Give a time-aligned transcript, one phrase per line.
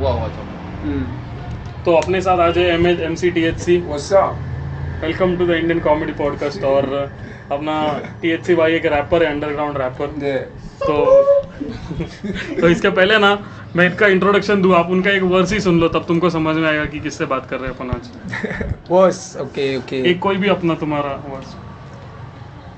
[0.00, 3.76] हुआ हुआ था। तो अपने साथ आज है M M C T H C
[5.02, 6.86] welcome to the Indian comedy podcast और
[7.52, 7.76] अपना
[8.22, 10.06] टी एच सी भाई एक रैपर है अंडरग्राउंड रैपर.
[10.82, 10.94] तो
[12.60, 13.38] तो इसके पहले ना
[13.76, 16.68] मैं इनका इंट्रोडक्शन दूँ आप उनका एक वर्स ही सुन लो तब तुमको समझ में
[16.68, 18.04] आएगा कि किससे बात कर रहे हैं अपन आज।
[18.92, 20.00] Was okay, okay.
[20.04, 21.54] एक कोई भी अपना तुम्हारा verse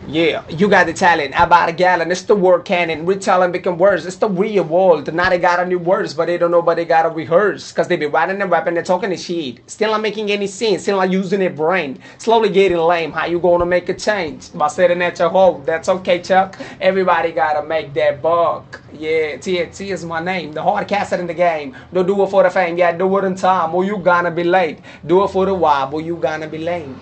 [0.09, 1.39] Yeah, you got the talent.
[1.39, 2.11] I bought a gallon.
[2.11, 3.07] It's the word cannon.
[3.07, 4.05] Retelling become words.
[4.05, 5.13] It's the real world.
[5.15, 7.71] Now they got a new words, but they don't know, but they gotta rehearse.
[7.71, 9.71] Cause they be writing and rapping and talking the shit.
[9.71, 10.83] Still not making any sense.
[10.83, 12.01] Still not using their brain.
[12.19, 13.13] Slowly getting lame.
[13.13, 14.53] How you gonna make a change?
[14.53, 15.63] By sitting at your home.
[15.65, 16.59] That's okay, Chuck.
[16.81, 18.83] Everybody gotta make that buck.
[18.93, 20.53] Yeah, TNT is my name.
[20.53, 21.77] The hardcast in the game.
[21.93, 22.77] Don't do it for the fame.
[22.77, 24.81] Yeah, do it in time, or you gonna be late.
[25.07, 26.99] Do it for the wild, or you gonna be lame.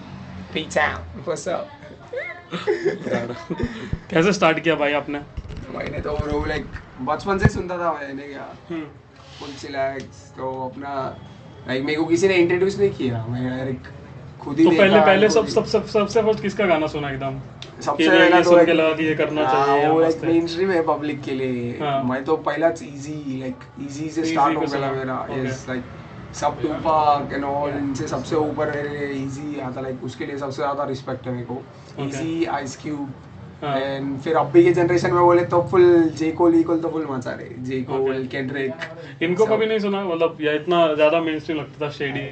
[0.53, 1.03] P-Town.
[1.25, 1.80] What's up?
[4.11, 5.19] कैसे start किया भाई आपने?
[5.75, 6.67] मैंने तो bro like
[7.03, 8.85] बचपन से सुनता था मैंने क्या हम्म,
[9.39, 10.95] फुल चिलैक्स तो अपना
[11.69, 13.87] लाइक मेरे को किसी ने इंट्रोड्यूस नहीं किया। मैं डायरेक्ट
[14.41, 17.39] खुद ही तो पहले पहले सब सब सब सबसे फ़र्स्ट किसका गाना सुना एकदम?
[17.81, 20.33] सबसे कि पहला तो सुन के लगा कि ये करना हाँ, चाहिए वो लाइक है।
[20.33, 24.57] मेन स्ट्रीम है पब्लिक के लिए। हाँ। मैं तो पहला इजी लाइक इजी से स्टार्ट
[24.57, 25.85] हो गया मेरा। यस लाइक
[26.41, 30.63] सब टूपाक एंड ऑल इनसे सबसे ऊपर मेरे लिए इजी आता लाइक उसके लिए सबसे
[30.63, 31.63] ज़्यादा रिस्पेक्ट है मेरे को.
[32.05, 33.13] Easy ice cube.
[33.65, 37.31] एंड फिर अभी के जनरेशन में बोले तो फुल जे कोल इक्वल तो फुल मचा
[37.33, 37.49] रहे.
[37.65, 38.27] जे कोल.
[38.33, 40.05] केंड्रिक इनको कभी नहीं सुना?
[40.05, 42.29] मतलब या इतना ज़्यादा मेन स्ट्रीम लगता था शेडी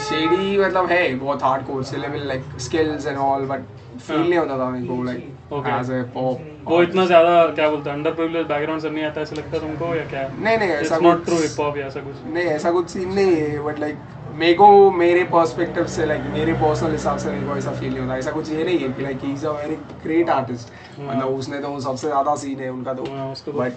[0.00, 3.60] शेडी मतलब है बहुत हार्ड कोर से level like skills and all but
[3.98, 4.20] feel.
[4.20, 5.22] नहीं होता था मेरे को लाइक.
[5.52, 9.20] एज अ पॉप वो इतना ज़्यादा क्या बोलते हैं अंडर प्रिविलेज बैकग्राउंड से नहीं आता
[9.20, 10.28] ऐसा लगता तुमको या क्या?
[10.34, 12.16] नहीं नहीं ऐसा नॉट ट्रू हिप हॉप या ऐसा कुछ?
[12.26, 13.96] नहीं ऐसा कुछ सीन नहीं है बट लाइक
[14.40, 18.00] मेरे को मेरे पर्सपेक्टिव से लाइक मेरे पर्सनल हिसाब से मेरे को ऐसा फील नहीं
[18.00, 20.68] होता। ऐसा कुछ ये नहीं है कि like he is a very great artist.
[21.00, 23.72] मतलब उसने तो सबसे ज़्यादा सीन है उनका तो। बट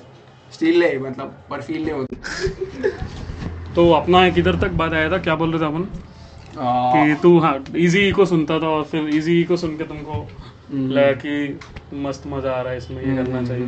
[0.54, 5.18] स्टिल है मतलब पर फील नहीं होता। तो अपना एक इधर तक बात आया था
[5.18, 5.88] क्या बोल रहे थे अपन।
[6.56, 10.92] कि तू हाँ इजी को सुनता था और फिर इजी को सुन के तुमको हम्म।
[10.92, 11.60] लगा कि
[12.04, 13.68] मस्त मज़ा आ रहा है इसमें ये करना चाहिए।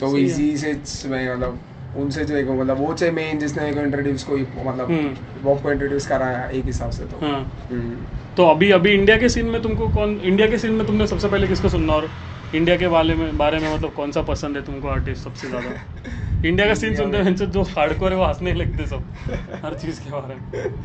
[0.00, 0.72] तो इजी से
[1.08, 1.58] मैं मतलब
[1.96, 5.72] उनसे जो एक मतलब वो चाहिए मेन जिसने मेरे को इंट्रोड्यूस को मतलब। वो को
[5.72, 7.40] इंट्रोड्यूस कराया एक हिसाब से तो हाँ
[7.70, 7.96] हम्म।
[8.36, 11.28] तो अभी अभी इंडिया के सीन में तुमको कौन इंडिया के सीन में तुमने सबसे
[11.28, 12.08] पहले किसको सुनना और
[12.54, 16.16] इंडिया के बारे में बारे में मतलब कौन सा पसंद है तुमको आर्टिस्ट सबसे ज़्यादा
[16.44, 20.10] इंडिया का सीन सुनते हैं जो हार्डकोर है वो हंसने लगते सब हर चीज़ के
[20.10, 20.76] बारे में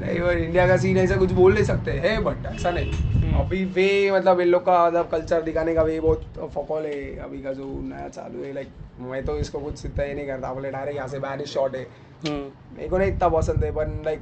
[0.00, 3.40] नहीं और इंडिया का सीन ऐसा कुछ बोल नहीं सकते है बट ऐसा नहीं हम्म।
[3.40, 7.42] अभी वे मतलब इन लोग का मतलब कल्चर दिखाने का वे बहुत फॉकॉल है अभी
[7.42, 8.68] का जो नया चालू है लाइक
[9.04, 11.86] मैं तो इसको कुछ इतना ही नहीं करता बोले डायरेक्ट यहाँ से बैनिश शॉट है।
[12.26, 14.20] हम्म, मेरे को नहीं इतना पसंद है पर लाइक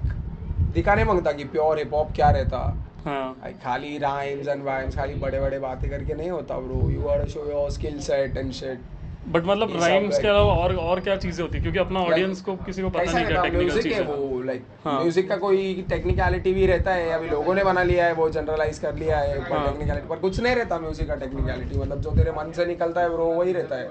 [0.74, 2.58] दिखाने माँगता कि प्योर हिप हॉप क्या रहता।
[3.04, 7.28] हाँ। खाली राइम्स एंड वाइम्स खाली बड़े बड़े बातें करके नहीं होता bro you are
[7.28, 8.80] show your skill set and shit
[9.28, 11.62] but मतलब राइम्स के अलावा और और क्या चीज़ें होती है?
[11.62, 14.64] क्योंकि अपना ऑडियंस को किसी को पता नहीं क्या टेक्निकल चीज़ है है वो लाइक
[14.84, 18.28] हाँ। म्यूज़िक का कोई टेक्निकलिटी भी रहता है अभी लोगों ने बना लिया है वो
[18.30, 22.10] जनरलाइज कर लिया है हाँ। टेक्निकलिटी पर कुछ नहीं रहता म्यूज़िक का टेक्निकलिटी मतलब जो
[22.10, 23.88] तेरे मन से निकलता है ब्रो वही रहता है।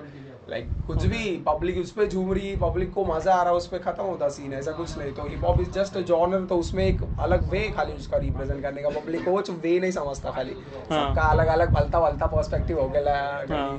[0.50, 3.58] लाइक like, कुछ भी पब्लिक उस पर झूम रही पब्लिक को मज़ा आ रहा है
[3.58, 6.46] उस पर खत्म होता सीन ऐसा कुछ नहीं। तो hip hop is just a genre
[6.46, 9.92] तो उसमें एक अलग वे खाली उसका रिप्रेजेंट करने का। पब्लिक को कुछ वे नहीं
[9.92, 10.54] समझता खाली।
[10.90, 13.18] हाँ। सबका अलग अलग फलता वलता पर्सपेक्टिव हो गया
[13.50, 13.78] हाँ।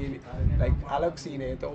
[0.59, 1.73] लाइक अलग सीन है तो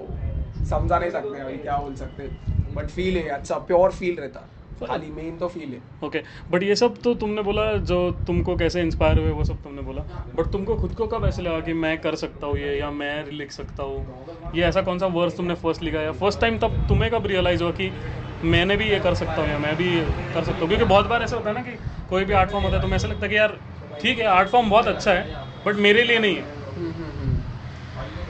[0.70, 2.30] समझा नहीं सकते भाई क्या बोल सकते।
[2.76, 4.48] बट फील है अच्छा प्योर फील रहता।
[4.82, 6.22] खाली मेन तो फील है। ओके
[6.52, 10.02] बट ये सब तो तुमने बोला जो तुमको कैसे इंस्पायर हुए वो सब तुमने बोला।
[10.34, 13.24] बट तुमको खुद को कब ऐसे लगा कि मैं कर सकता हूँ ये या मैं
[13.32, 14.08] लिख सकता हूँ?
[14.54, 17.64] ये ऐसा कौन सा वर्ड्स तुमने फ़र्स्ट लिखा या फ़र्स्ट टाइम तब तुम्हें कब रियलाइज़
[17.64, 17.94] हुआ कि
[18.44, 19.90] मैंने भी ये कर सकता हूँ या मैं भी
[20.34, 20.68] कर सकता हूँ?
[20.70, 21.78] क्योंकि बहुत बार ऐसा होता है ना कि
[22.08, 23.60] कोई भी आर्ट फॉर्म होता है तो मैं ऐसा लगता है कि यार
[24.00, 25.24] ठीक है आर्ट फॉर्म बहुत अच्छा है
[25.66, 26.55] बट मेरे लिए नहीं है।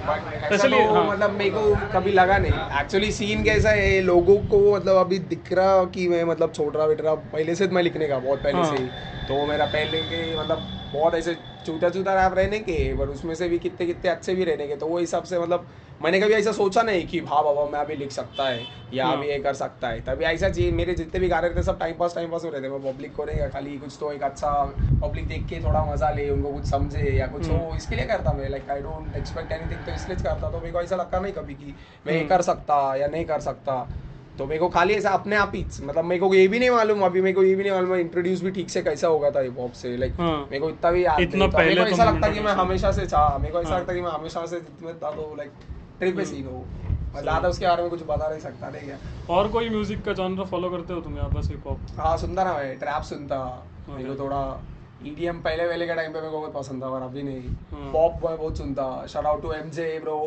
[0.08, 4.60] बट तो हाँ। मतलब मेरे को कभी लगा नहीं एक्चुअली सीन कैसा है लोगों को
[4.76, 8.44] मतलब अभी दिख रहा कि मैं मतलब छोटा रहा पहले से मैं लिखने का बहुत
[8.44, 8.90] पहले हाँ। से ही
[9.28, 11.34] तो मेरा पहले के मतलब बहुत ऐसे
[11.66, 14.76] चूता चूता रैप रहने के पर उसमें से भी कितने कितने अच्छे भी रहने के
[14.76, 15.68] तो वो हिसाब से मतलब
[16.02, 19.18] मैंने कभी ऐसा सोचा नहीं कि हाँ बाबा मैं अभी लिख सकता है या हाँ।
[19.18, 21.96] अभी ये कर सकता है तभी ऐसा चीज़ मेरे जितने भी गाने रहते सब टाइम
[21.98, 24.52] पास टाइम पास हो रहे थे मैं पब्लिक को नहीं खाली कुछ तो एक अच्छा
[25.02, 28.06] पब्लिक देख के थोड़ा मज़ा ले उनको कुछ समझे या कुछ हो हम्म। इसके लिए
[28.06, 31.20] करता मैं like I don't expect anything तो इसलिए करता तो मेरे को ऐसा लगता
[31.20, 31.76] नहीं कभी कि
[32.08, 33.88] मैं ये हम्म। कर सकता या नहीं कर सकता
[34.38, 37.02] तो मेरे को खाली ऐसा अपने आप ही मतलब मेरे को ये भी नहीं मालूम
[37.02, 39.60] अभी मेरे को ये भी नहीं मालूम इंट्रोड्यूस भी ठीक से कैसा होगा था हिप
[39.60, 42.06] हॉप से लाइक हाँ। मेरे को इतना भी याद इतना नहीं था। मेरे को ऐसा
[42.06, 44.46] तो लगता कि मैं हमेशा से था मेरे को ऐसा हाँ। लगता कि मैं हमेशा
[44.46, 45.52] से जितने था तो लाइक
[46.00, 46.66] ट्रिप पे हम्म। सीन हो
[47.22, 48.98] ज़्यादा उसके बारे में कुछ बता नहीं सकता नहीं क्या
[49.30, 52.44] और कोई म्यूज़िक का जॉनर फॉलो करते हो तुम या बस हिप हॉप हाँ सुनता
[52.44, 53.38] ना मैं ट्रैप सुनता
[53.90, 54.24] मेरे को.
[54.24, 54.42] थोड़ा
[55.06, 57.42] ईडीएम पहले पहले के टाइम पे मेरे को बहुत पसंद था और अभी नहीं।
[57.92, 60.18] पॉप मैं बहुत सुनता shout out to MJ bro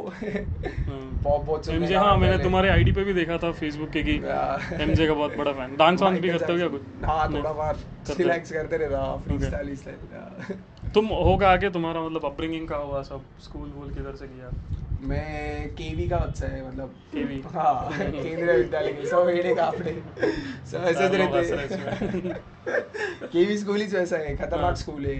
[1.24, 4.14] pop बहुत सुनने एमजे हाँ मैंने तुम्हारे आईडी पे भी देखा था फेसबुक के कि
[4.82, 6.82] एमजे का बहुत बड़ा फ़ैन डांस वांस भी करते हो क्या कुछ?
[7.04, 7.32] हाँ?
[7.34, 7.76] थोड़ा बार?
[8.18, 9.38] रिलैक्स करते रहता फ्री.
[9.40, 14.26] स्टाइल स्टाइल तुम होगा आगे तुम्हारा मतलब अपब्रिंगिंग का हुआ सब स्कूल वूल किधर से
[14.26, 14.50] किया?
[15.00, 19.92] मैं केवी का बच्चा है मतलब केवी। हाँ केंद्रीय विद्यालय के सब एड़े का अपने
[20.70, 25.16] सब ऐसे रहते हैं। केवी स्कूल ही वैसा है हाँ। खतरनाक स्कूल है।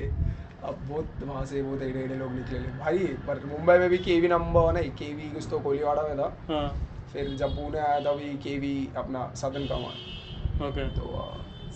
[0.63, 4.29] अब बहुत वहाँ से बहुत एड़े एड़े लोग निकले भाई पर मुंबई में भी केवी
[4.29, 6.69] नंबर वन है। केवी कुछ तो कोलीवाड़ा में था। हाँ।
[7.13, 11.03] फिर जब पुणे आया था भी केवी अपना सदन कमान ओके। तो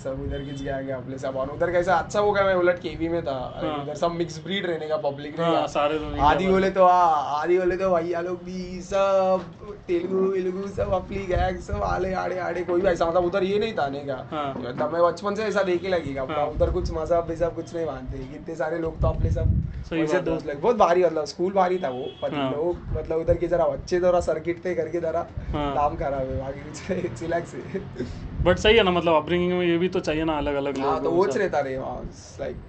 [0.03, 2.79] सब उधर किस गया गया अपने सब और उधर कैसा अच्छा हो गया मैं उलट
[2.79, 6.47] केवी में था हाँ। उधर सब मिक्स ब्रीड रहने का पब्लिक हाँ, सारे तो आदि
[6.47, 9.45] बोले तो हाँ आदि बोले तो भैया लोग भी सब
[9.89, 13.59] तेलुगु वेलुगु सब अपनी गैंग सब आले आड़े आड़े कोई भी ऐसा मतलब उधर ये
[13.59, 14.17] नहीं था आने का।
[14.59, 18.19] मतलब मैं बचपन से ऐसा देखे लगेगा हाँ। उधर कुछ मज़हब वजहब कुछ नहीं मानते
[18.33, 19.61] कितने सारे लोग तो अपने सब
[20.25, 24.01] दोस्त लगे बहुत भारी मतलब स्कूल भारी था वो। लोग मतलब उधर की जरा बच्चे
[24.01, 25.23] जरा सर्किट थे करके जरा।
[25.53, 27.81] काम खराब है बाकी कुछ रिलैक्स है
[28.45, 31.03] बट सही है ना मतलब अपब्रिंगिंग में ये भी तो चाहिए ना अलग अलग हाँ
[31.05, 31.77] तो वो रहता रहे
[32.41, 32.63] लाइक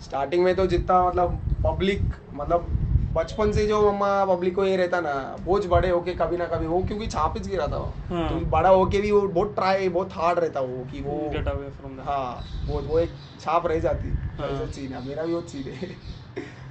[0.00, 2.70] स्टार्टिंग में तो जितना मतलब पब्लिक मतलब
[3.14, 6.66] बचपन से जो मम्मा पब्लिक को ये रहता ना बोझ बड़े होके कभी ना कभी
[6.66, 7.78] वो क्योंकि छाप ही गिरा था।
[8.10, 11.48] हाँ। तो बड़ा होके भी वो बहुत ट्राई बहुत हार्ड रहता वो कि वो गेट
[11.48, 14.08] अवे फ्रॉम हाँ वो वो एक छाप रह जाती
[14.40, 15.88] हाँ। ऐसा सीन है मेरा भी वो सीन है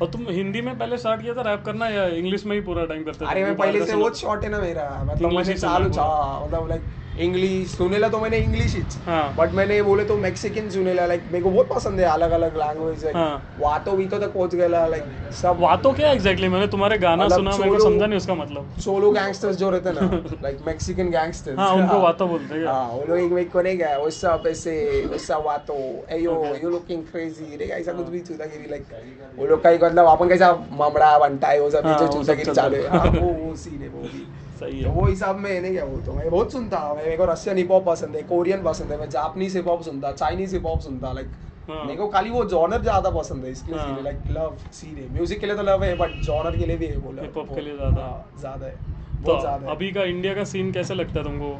[0.01, 2.85] और तुम हिंदी में पहले स्टार्ट किया था रैप करना या इंग्लिश में ही पूरा
[2.85, 5.89] टाइम करते थे अरे मैं पहले से वो शॉर्ट है ना मेरा मतलब मैंने चालू
[5.89, 6.89] पूरा। मतलब लाइक
[7.19, 11.43] इंग्लिश सुनेला तो मैंने इंग्लिश ही हाँ। बट मैंने बोले तो मैक्सिकन सुनेला लाइक मेरे
[11.43, 15.03] को बहुत पसंद है अलग अलग लैंग्वेज हाँ। वातो वीतो तक पहुँच गया लाइक
[15.41, 15.57] सब.
[15.59, 18.69] वातो क्या एग्जैक्टली मैंने तुम्हारे गाना मतलब सुना मेरे को समझा नहीं उसका मतलब.
[18.83, 22.65] सोलो गैंगस्टर्स जो रहते हैं ना लाइक मैक्सिकन गैंगस्टर्स हाँ उनको वातो बोलते हैं?
[22.65, 25.73] हाँ वो लोग एक मेक को नहीं गया वो सब ऐसे वो सब वातो.
[26.11, 30.05] एयो यू लुकिंग क्रेजी रे ऐसा कुछ भी चूतागिरी लाइक वो लोग का एक मतलब
[30.07, 32.97] अपन कैसा ममड़ा बनता है वो सब हाँ, जो वो सब चूतागिरी चालू है। है।
[32.97, 34.25] हाँ, वो वो सीन है वो भी।
[34.59, 37.15] सही तो है वो हिसाब में नहीं क्या बोलता तो। मैं बहुत सुनता हूँ मेरे
[37.17, 40.55] को रशियन हिप हॉप पसंद है कोरियन पसंद है मैं जापानीज हिप हॉप सुनता चाइनीज़
[40.55, 41.31] हिप हॉप सुनता लाइक
[41.67, 45.45] हाँ। मेरे को खाली वो जॉनर ज़्यादा पसंद है इसलिए। लाइक लव है म्यूज़िक के
[45.45, 47.75] लिए तो लव है बट जॉनर के लिए भी है बोला हिप हॉप के लिए
[47.75, 51.23] ज़्यादा। हाँ, ज़्यादा है। तो बहुत ज़्यादा अभी का इंडिया का सीन कैसे लगता है
[51.25, 51.53] तुमको?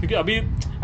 [0.00, 0.34] क्योंकि अभी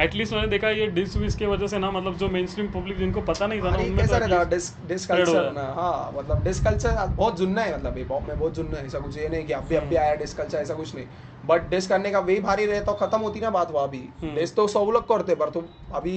[0.00, 2.98] एटलीस्ट मैंने देखा ये डिस विस की वजह से ना मतलब जो मेन स्ट्रीम पब्लिक
[2.98, 5.32] जिनको पता नहीं था ना उनमें कैसा तो रहता at least- डिस डिस spread हो
[5.34, 8.78] कल्चर ना हाँ मतलब डिस कल्चर बहुत जुन्ना है मतलब हिप हॉप में बहुत जुन्ना
[8.78, 11.04] है ऐसा कुछ ये नहीं कि अभी अभी आया डिस कल्चर ऐसा कुछ नहीं।
[11.46, 14.34] बट डिस करने का वे भारी रहे तो खत्म होती ना बात वहाँ भी हम्म।
[14.34, 15.64] डिस तो सब लोग करते पर तुम
[15.94, 16.16] अभी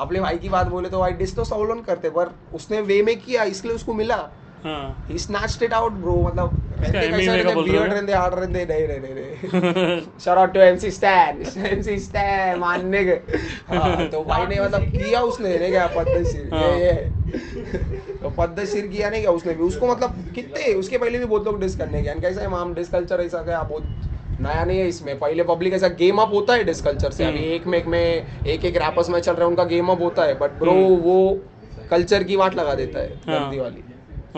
[0.00, 3.02] अपने भाई की बात बोले तो भाई डिस्क तो सब लोग करते पर उसने वे
[3.02, 4.16] में किया इसलिए उसको मिला।
[4.64, 9.06] हाँ। He snatched it out bro मतलब हो नहीं नहीं नहीं
[12.56, 13.10] मानने के
[13.74, 17.10] हाँ तो भाई ने मतलब किया उसने नहीं क्या पद्मश्री हाँ। ये ये
[18.22, 21.60] तो पद्मश्री किया नहीं क्या उसने भी उसको मतलब कितने उसके पहले भी बहुत लोग
[21.60, 23.84] डिस करने गए कैसा है माम डिस कल्चर ऐसा क्या बहुत
[24.40, 27.38] नया नहीं है इसमें पहले पब्लिक ऐसा गेम अप होता है डिस कल्चर से अभी।
[27.38, 30.24] एक में एक में एक एक रैपर्स में चल रहा है उनका गेम अप होता
[30.24, 31.40] है बट ब्रो। वो
[31.90, 33.84] कल्चर की वाट लगा देता है हाँ। गंदी वाली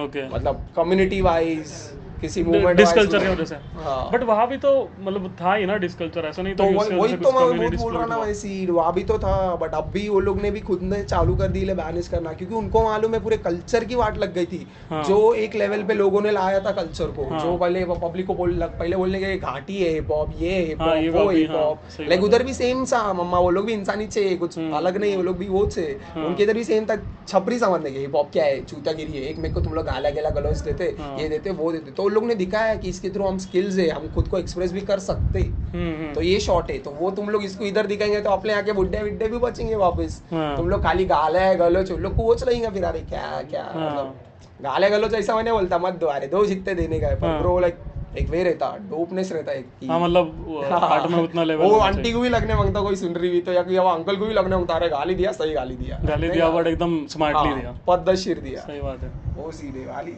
[0.04, 4.72] ओके मतलब कम्युनिटी वाइज किसी मूवमेंट डिस्कल्चर की वजह से हाँ बट वहाँ भी तो
[5.00, 8.66] मतलब था ही ना डिस्कल्चर ऐसा नहीं तो वही तो मैं बोल रहा ना। वैसी
[8.66, 11.48] वहाँ भी तो था बट अब भी वो लोग ने भी खुद ने चालू कर
[11.48, 15.02] दी बैनिश करना क्योंकि उनको मालूम है पूरे कल्चर की वाट लग गई थी हाँ।
[15.04, 18.34] जो एक लेवल पे लोगों ने लाया था कल्चर को हाँ। जो पहले पब्लिक को
[18.34, 21.58] बोल पहले बोलने के घाटी है हिप हॉप ये हिप हाँ, हॉप वो हिप हाँ,
[21.58, 24.96] हॉप लाइक उधर भी सेम सा मम्मा वो लोग भी इंसानी थे कुछ हम्म। अलग
[24.96, 26.96] नहीं वो लोग भी वो थे हाँ। उनके इधर भी सेम था
[27.28, 30.10] छपरी समझने के हिप हॉप क्या है चूतागिरी है एक मेरे को तुम लोग गाला
[30.10, 32.88] गेला गलौज देते हाँ। ये देते वो देते तो उन लोग ने दिखाया है कि
[32.88, 36.22] इसके थ्रू हम स्किल्स है हम खुद को एक्सप्रेस भी कर सकते। हम्म, हम्म। तो
[36.22, 39.28] ये शॉर्ट है। तो वो तुम लोग इसको इधर दिखाएँगे तो अपने आके बुड्ढे विड्ढे
[39.28, 42.70] भी बचेंगे वापस। हाँ। तुम लोग खाली गाला है गलोच उन लोग को वोच रहेंगे
[42.70, 44.14] फिर अरे क्या क्या हाँ। मतलब
[44.62, 47.38] गाले गलोच ऐसा मैंने बोलता मत दो अरे दो जितने देने का है। पर हाँ।
[47.40, 47.76] ब्रो लाइक
[48.18, 52.12] एक वे रहता डोपनेस रहता है हाँ मतलब वो हार्ट में उतना लेवल वो आंटी
[52.12, 54.34] को भी लगने माँगता कोई सुन रही हुई तो या कि वो अंकल को भी
[54.34, 57.74] लगने माँगता अरे गाली दिया सही गाली दिया। गाली दिया बट एकदम स्मार्टली हाँ, दिया।
[57.88, 60.16] पद्मशीर दिया। सही बात है। वो सीधे वाली।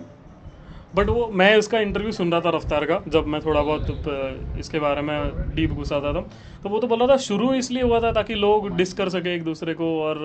[0.94, 4.78] बट वो मैं इसका इंटरव्यू सुन रहा था रफ्तार का जब मैं थोड़ा बहुत इसके
[4.78, 6.12] बारे में डीप घुसा था
[6.62, 9.44] तो वो तो बोल था शुरू इसलिए हुआ था ताकि लोग डिस कर सके एक
[9.44, 10.18] दूसरे को और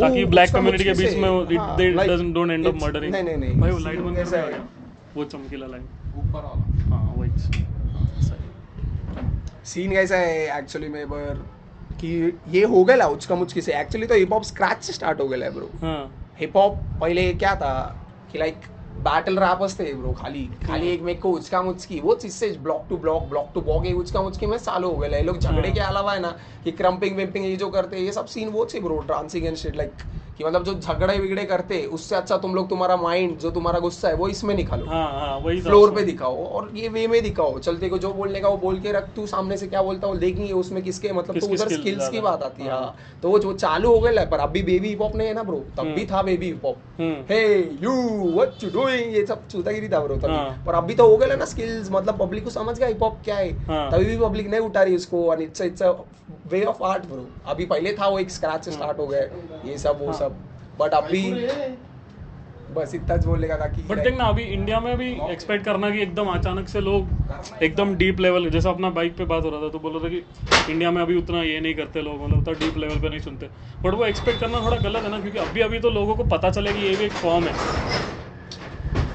[0.00, 1.46] ताकि ब्लैक कम्युनिटी के बीच में
[1.76, 4.60] they doesn't don't end up murdering नहीं, नहीं, भाई वो लाइट बंद ऐसा कर है।
[5.16, 5.82] वो चमकीला लाइट
[6.16, 7.30] ऊपर वाला। हाँ वही।
[9.64, 11.42] सीन कैसा है एक्चुअली में पर?
[12.00, 15.28] कि ये हो गया उचका मुचकी से एक्चुअली तो हिप हॉप स्क्रैच से स्टार्ट हो
[15.28, 17.74] गया ब्रो हाँ। हिप हॉप पहले क्या था?
[18.32, 18.54] कि लाइक
[19.04, 22.86] बैटल रैप असते ब्रो खाली खाली एक मेक को उचका मुचकी वो चीज़ से block
[22.90, 25.70] to block block to block ये उचका मुचकी में सालों हो गए लोग झगड़े.
[25.70, 26.30] के अलावा है ना
[26.64, 29.56] कि क्रम्पिंग विम्पिंग ये जो करते हैं ये सब सीन वो थे bro dancing and
[29.56, 29.92] shit like
[30.38, 34.08] कि मतलब जो झगड़े विगड़े करते उससे अच्छा तुम लोग तुम्हारा माइंड जो तुम्हारा गुस्सा
[34.08, 37.58] है वो इसमें निकालो। हाँ हाँ वही फ्लोर पे दिखाओ और ये वे में दिखाओ।
[37.58, 40.14] चलते को जो बोलने का वो बोल के रख तू सामने से क्या बोलता हो
[40.16, 43.30] देखेंगे उसमें किसके मतलब किस, तो उधर स्किल्स की बात आती है हाँ। हाँ। तो
[43.30, 45.92] वो जो चालू हो गया पर अभी बेबी हिप हॉप नहीं है ना ब्रो तब
[45.94, 47.14] भी था baby hip hop hmm.
[47.30, 47.42] Hey
[47.82, 47.92] you
[48.32, 51.36] what you doing ये सब चूतागिरी था ब्रो तभी। हाँ। पर अभी तो हो गया
[51.36, 54.50] ना स्किल्स मतलब पब्लिक को समझ गया हिप हॉप क्या है। हाँ। तभी भी पब्लिक
[54.50, 55.94] नहीं उठा रही उसको it's it's a
[56.50, 59.28] way of art bro अभी पहले था वो एक स्क्रैच से स्टार्ट हो गए
[59.64, 60.23] ये सब वो। सब।
[60.78, 61.22] बट अभी
[62.68, 66.00] बस इतना बोलेगा था कि बट देख ना अभी इंडिया में भी एक्सपेक्ट करना कि
[66.02, 67.12] एकदम अचानक से लोग
[67.60, 70.08] एकदम डीप लेवल जैसे अपना बाइक पे बात हो रहा था तो बोल रहा था
[70.10, 70.22] कि
[70.66, 73.46] इंडिया में अभी उतना ये नहीं करते लोग मतलब उतना डीप लेवल पे नहीं सुनते।
[73.84, 76.50] बट वो एक्सपेक्ट करना थोड़ा गलत है ना क्योंकि अभी अभी तो लोगों को पता
[76.50, 77.54] चले कि ये भी एक फॉर्म है।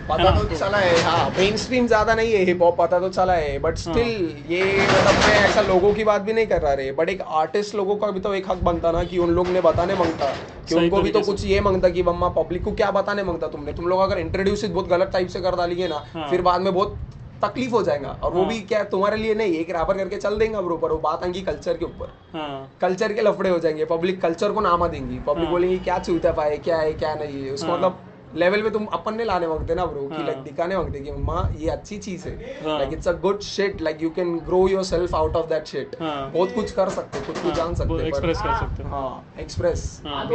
[0.10, 3.10] पता हाँ। तो चला है हाँ मेन स्ट्रीम ज़्यादा नहीं है हिप हॉप पता तो
[3.10, 4.08] चला है बट स्टिल
[4.50, 7.76] ये मतलब मैं ऐसा लोगों की बात भी नहीं कर रहा रे बट एक आर्टिस्ट
[7.76, 10.34] लोगों का भी तो एक हक बनता ना कि उन लोग ने बताने माँगता
[10.70, 13.74] कि उनको भी तो कुछ ये माँगता कि मम्मा पब्लिक को क्या बताने माँगता तुमने
[13.74, 16.74] तुम लोग अगर इंट्रोड्यूस बहुत गलत टाइप से कर डालेंगे ना हाँ। फिर बाद में
[16.74, 16.98] बहुत
[17.42, 20.38] तकलीफ़ हो जाएगा और वो हाँ। भी क्या तुम्हारे लिए नहीं एक रैपर करके चल
[20.38, 23.86] देंगे ब्रो पर वो बात आएँगी कल्चर के ऊपर हाँ कल्चर के लफड़े हो जाएँगे
[23.86, 27.44] पब्लिक कल्चर को नामा देंगी पब्लिक हाँ। बोलेंगी क्या चूता पाए क्या है क्या नहीं
[27.46, 28.06] है उसको हाँ। मतलब
[28.36, 31.54] लेवल पे तुम अपन ने लाने मांगते ना ब्रो कि। लाइक दिखाने मांगते कि माँ
[31.58, 32.36] ये अच्छी चीज़ है।
[32.68, 35.96] Like it's a good shit like you can grow yourself out of that shit.
[36.02, 40.02] बहुत कुछ कर सकते कुछ कुछ हाँ, जान सकते पर- कर सकते हो। हाँ एक्सप्रेस
[40.06, 40.26] हाँ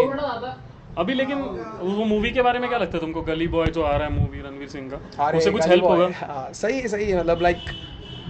[0.98, 1.38] अभी लेकिन
[1.80, 4.12] वो मूवी के बारे में क्या लगता है तुमको गली बॉय जो आ रहा है
[4.12, 7.56] मूवी रणवीर सिंह का उससे कुछ हेल्प होगा हाँ, सही है सही है मतलब लाइक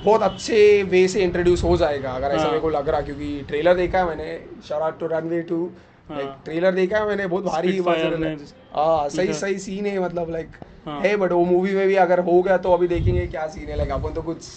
[0.05, 3.75] बहुत अच्छे वे से इंट्रोड्यूस हो जाएगा अगर ऐसा। मेरे को लग रहा क्योंकि ट्रेलर
[3.75, 7.79] देखा है मैंने शराट टू रनवे टू हाँ। लाइक ट्रेलर देखा है मैंने बहुत भारी
[7.79, 10.49] हाँ। सही सही सीन है मतलब लाइक
[10.87, 13.69] हाँ। है बट वो मूवी में भी अगर हो गया तो अभी देखेंगे क्या सीन
[13.69, 14.49] है। लाइक अपन तो कुछ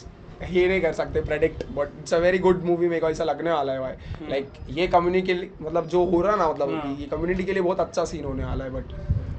[0.51, 3.51] ये नहीं कर सकते predict but it's a very good movie मेरे को ऐसा लगने
[3.51, 6.95] वाला है भाई। लाइक ये कम्युनिटी के लिए मतलब जो हो रहा ना मतलब हाँ।
[6.99, 8.93] ये कम्युनिटी के लिए बहुत अच्छा सीन होने वाला है बट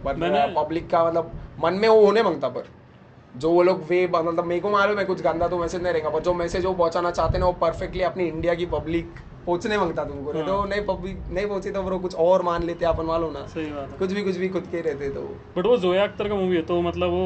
[0.05, 1.31] बट मैंने- पब्लिक का मतलब
[1.65, 2.65] मन में वो होने माँगता पर।
[3.37, 6.11] जो वो लोग वे मतलब मेरे को मालूम है कुछ गंदा तो मैसेज नहीं रहेगा
[6.11, 9.11] पर जो मैसेज वो पहुंचाना चाहते हैं ना वो परफेक्टली अपनी इंडिया की पब्लिक
[9.49, 12.85] पहुँचने माँगता तुमको। नहीं तो नहीं पब्लिक नहीं पहुँची तो वो कुछ और मान लेते
[12.87, 15.23] अपन मालूम ना। सही बात है। कुछ भी कुछ भी खुद के रहते तो।
[15.57, 17.23] बट वो जोया अख्तर का मूवी है तो मतलब वो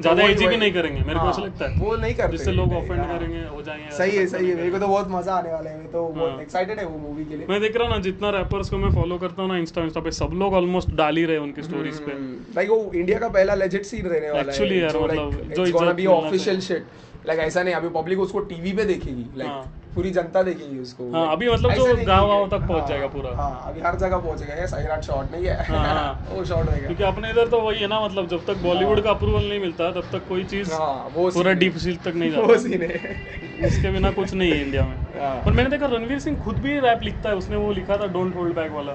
[0.00, 2.52] ज़्यादा एजी भी नहीं करेंगे मेरे को हाँ, ऐसा लगता है। वो नहीं करते जिससे
[2.52, 5.34] लोग ऑफेंड हाँ। करेंगे हो जाएँगे सही है सही है मेरे को तो बहुत मज़ा
[5.34, 7.76] आने वाला है मैं तो बहुत हाँ। एक्साइटेड है वो मूवी के लिए। मैं देख
[7.76, 10.30] रहा हूँ ना जितना रैपर्स को मैं फॉलो करता हूँ ना इंस्टा इंस्टा पे सब
[10.34, 12.12] लोग ऑलमोस्ट डाल ही रहे हैं उनकी स्टोरीज पे।
[12.56, 15.72] लाइक वो इंडिया का पहला लेजेंड सीन रहने वाला है यार, जो मतलब, जो it's
[15.72, 16.86] gonna be official shit
[17.26, 19.62] like ऐसा नहीं अभी पब्लिक उसको टीवी पे देखेगी लाइक हाँ।
[19.94, 23.30] पूरी जनता देखेगी उसको हाँ, अभी मतलब जो कि- गाँव-वाँव तक पहुँच हाँ, जाएगा पूरा।
[23.36, 26.86] हाँ अभी हर जगह पहुंचेगा ये सही शॉट नहीं है हाँ, हाँ। वो शॉट रहेगा
[26.86, 29.90] क्योंकि अपने इधर तो वही है ना मतलब जब तक बॉलीवुड का अप्रूवल नहीं मिलता
[29.90, 32.82] तब तक कोई चीज़ हाँ वो पूरा डीप सील तक नहीं है। वो जाता सीन
[32.82, 34.96] है इसके बिना कुछ नहीं है इंडिया में।
[35.44, 38.36] पर मैंने देखा रणवीर सिंह खुद भी रैप लिखता है उसने वो लिखा था डोंट
[38.36, 38.92] होल्ड बैक वाला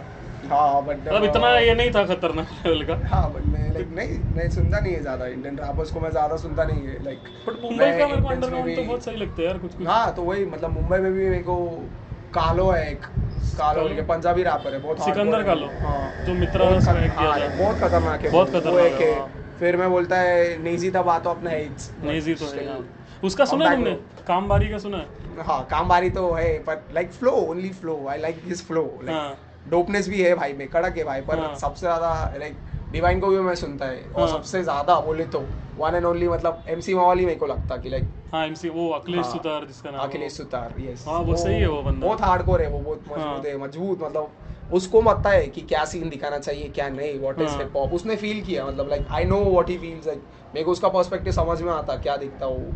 [0.49, 4.19] हाँ बट मतलब इतना ये नहीं था खतरनाक लेवल का। हाँ बट मैं लाइक नहीं
[4.35, 7.61] मैं सुनता नहीं है ज़्यादा इंडियन रैपर्स को मैं ज़्यादा सुनता नहीं है लाइक बट
[7.61, 10.23] मुंबई का मेरे को अंडरग्राउंड तो बहुत सही लगता है यार कुछ कुछ। हाँ तो
[10.23, 11.57] वही मतलब मुंबई में भी मेरे को
[12.33, 13.05] कालो है एक।
[13.57, 13.87] कालो?
[13.95, 17.39] के पंजाबी रैपर है बहुत सिकंदर कालो, हाँ। जो मित्रा बहुत ने खत- किया हाँ,
[17.39, 21.01] था। बहुत खतरनाक है बहुत खतरनाक है, है हाँ। फिर मैं बोलता है नेजी था
[21.01, 22.79] बात अपना एड्स नेजी तो है हाँ।
[23.23, 23.91] उसका सुना है तुमने?
[24.27, 25.43] कामबारी का सुना है?
[25.43, 29.37] हाँ कामबारी तो है पर like flow only flow I like this flow like हाँ।
[29.69, 32.57] डोपनेस भी है भाई में कड़क है भाई पर हाँ। सबसे ज़्यादा लाइक
[32.91, 34.13] डिवाइन को भी मैं सुनता है हाँ.
[34.13, 35.39] और हाँ। सबसे ज़्यादा बोले तो
[35.77, 39.25] वन एंड ओनली मतलब एमसी मावाली मेरे को लगता कि लाइक हाँ एमसी वो अखिलेश
[39.25, 42.21] हाँ। सुतार जिसका नाम है अखिलेश सुतार यस हाँ, वो सही है वो बंदा। बहुत
[42.21, 44.31] हार्डकोर है वो बहुत मज़बूत हाँ। है मज़बूत मतलब
[44.69, 47.93] उसको पता है कि क्या सीन दिखाना चाहिए क्या नहीं व्हाट इज़ हाँ। हिप हॉप
[47.93, 50.23] उसने फील किया मतलब like I know what he feels like
[50.55, 52.71] मेरे को उसका पर्सपेक्टिव समझ में आता क्या दिखता वो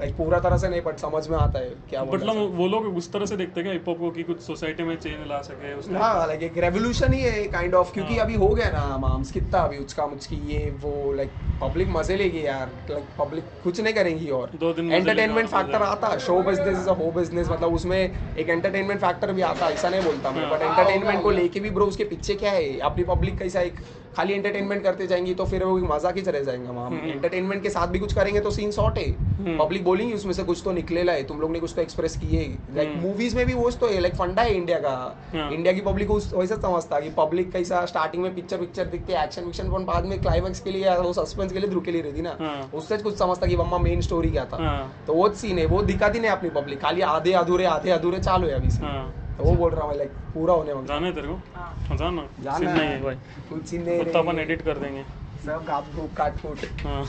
[0.00, 2.96] लाइक पूरा तरह से नहीं बट समझ में आता है क्या बोला मतलब वो लोग
[2.96, 5.74] उस तरह से देखते हैं हिप हॉप को कि कुछ सोसाइटी में चेंज ला सके
[5.94, 9.30] हाँ लाइक एक रेवोल्यूशन ही है काइंड ऑफ़ क्योंकि हाँ। अभी हो गया ना माम्स
[9.30, 13.94] कितना अभी उसका मुझकी ये वो लाइक पब्लिक मज़े लेगी यार लाइक पब्लिक कुछ नहीं
[13.94, 17.74] करेंगी और दो दिन एंटरटेनमेंट फैक्टर मज़े। आता शो बिज़नेस इज़ अ हो बिज़नेस मतलब
[17.74, 21.60] उसमें एक एंटरटेनमेंट फैक्टर भी आता ऐसा नहीं बोलता मैं हाँ। बट एंटरटेनमेंट को लेके
[21.60, 23.80] भी ब्रो उसके पीछे क्या है अपनी पब्लिक कैसा एक
[24.16, 27.70] खाली एंटरटेनमेंट करते जाएँगी तो फिर वो मज़ा की तरह जाएँगे वहाँ हम्म। एंटरटेनमेंट के
[27.70, 30.72] साथ भी कुछ करेंगे तो सीन शॉर्ट है हम्म। पब्लिक बोलेंगी उसमें से कुछ तो
[30.72, 33.70] निकलेला है तुम लोग ने कुछ तो एक्सप्रेस किए लाइक हम्म। मूवीज़ में भी वो
[33.70, 34.94] तो है लाइक फंडा है इंडिया का
[35.34, 38.84] हाँ। इंडिया की पब्लिक को उस- वैसा समझता कि पब्लिक कैसा स्टार्टिंग में पिक्चर पिक्चर
[38.84, 42.22] दिखते एक्शन विक्शन बाद में क्लाइमैक्स के लिए वो सस्पेंस के लिए रुके लिए रहती
[42.22, 45.58] ना हाँ। उससे कुछ समझता कि मम्मा मेन स्टोरी क्या था हाँ तो वो सीन
[45.58, 49.04] है वो दिखाती नहीं अपनी पब्लिक खाली आधे अधूरे आधे अधूरे चालू है अभी। हाँ
[49.10, 52.26] तो वो बोल रहा हूँ लाइक पूरा होने वाला। जाना है तेरे को। हाँ। जाना।
[52.42, 53.14] जाना सीन नहीं है। है। भाई।
[53.48, 55.02] कुछ सीन नहीं तो अपन एडिट कर देंगे।
[55.44, 57.04] सब गाप गुप काट फूट हाँ।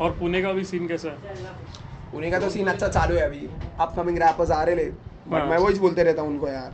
[0.00, 1.36] और पुणे का भी सीन कैसा है?
[2.14, 3.48] उन्हीं का तो सीन अच्छा चालू है अभी।
[3.80, 4.84] अपकमिंग रैपर्स आ रहे ले
[5.28, 6.72] बट हाँ। मैं वही बोलते रहता हूँ उनको यार।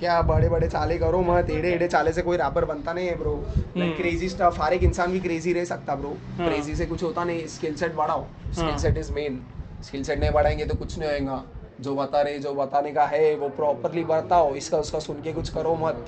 [0.00, 3.16] क्या बड़े बड़े चाले करो मत एड़े एड़े चाले से कोई रैपर बनता नहीं है
[3.18, 3.34] ब्रो
[3.76, 7.24] लाइक। क्रेजी स्टफ़ हर एक इंसान भी क्रेजी रह सकता ब्रो। क्रेजी से कुछ होता
[7.24, 8.24] नहीं स्किल सेट बढ़ाओ.
[8.52, 8.76] Skill.
[8.78, 9.40] Set is main
[9.84, 11.42] skill set नहीं बढ़ाएँगे तो कुछ नहीं होएगा.
[11.80, 14.54] जो बता रहे जो बताने का है वो प्रॉपरली बताओ.
[14.56, 16.06] इसका उसका सुन के कुछ करो मत.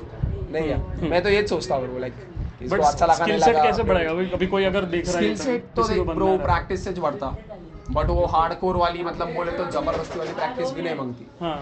[0.50, 2.14] नहीं यार मैं तो ये सोचता हूँ लाइक
[2.62, 5.34] इसको अच्छा लगाने स्किल सेट लगा कैसे बढ़ेगा अभी अभी कोई अगर देख रहा है
[5.34, 7.36] स्किल सेट तो देख ब्रो प्रैक्टिस से बढ़ता।
[7.90, 11.56] बट वो हार्डकोर वाली मतलब बोले तो ज़बरदस्ती वाली प्रैक्टिस भी नहीं मांगती। हाँ।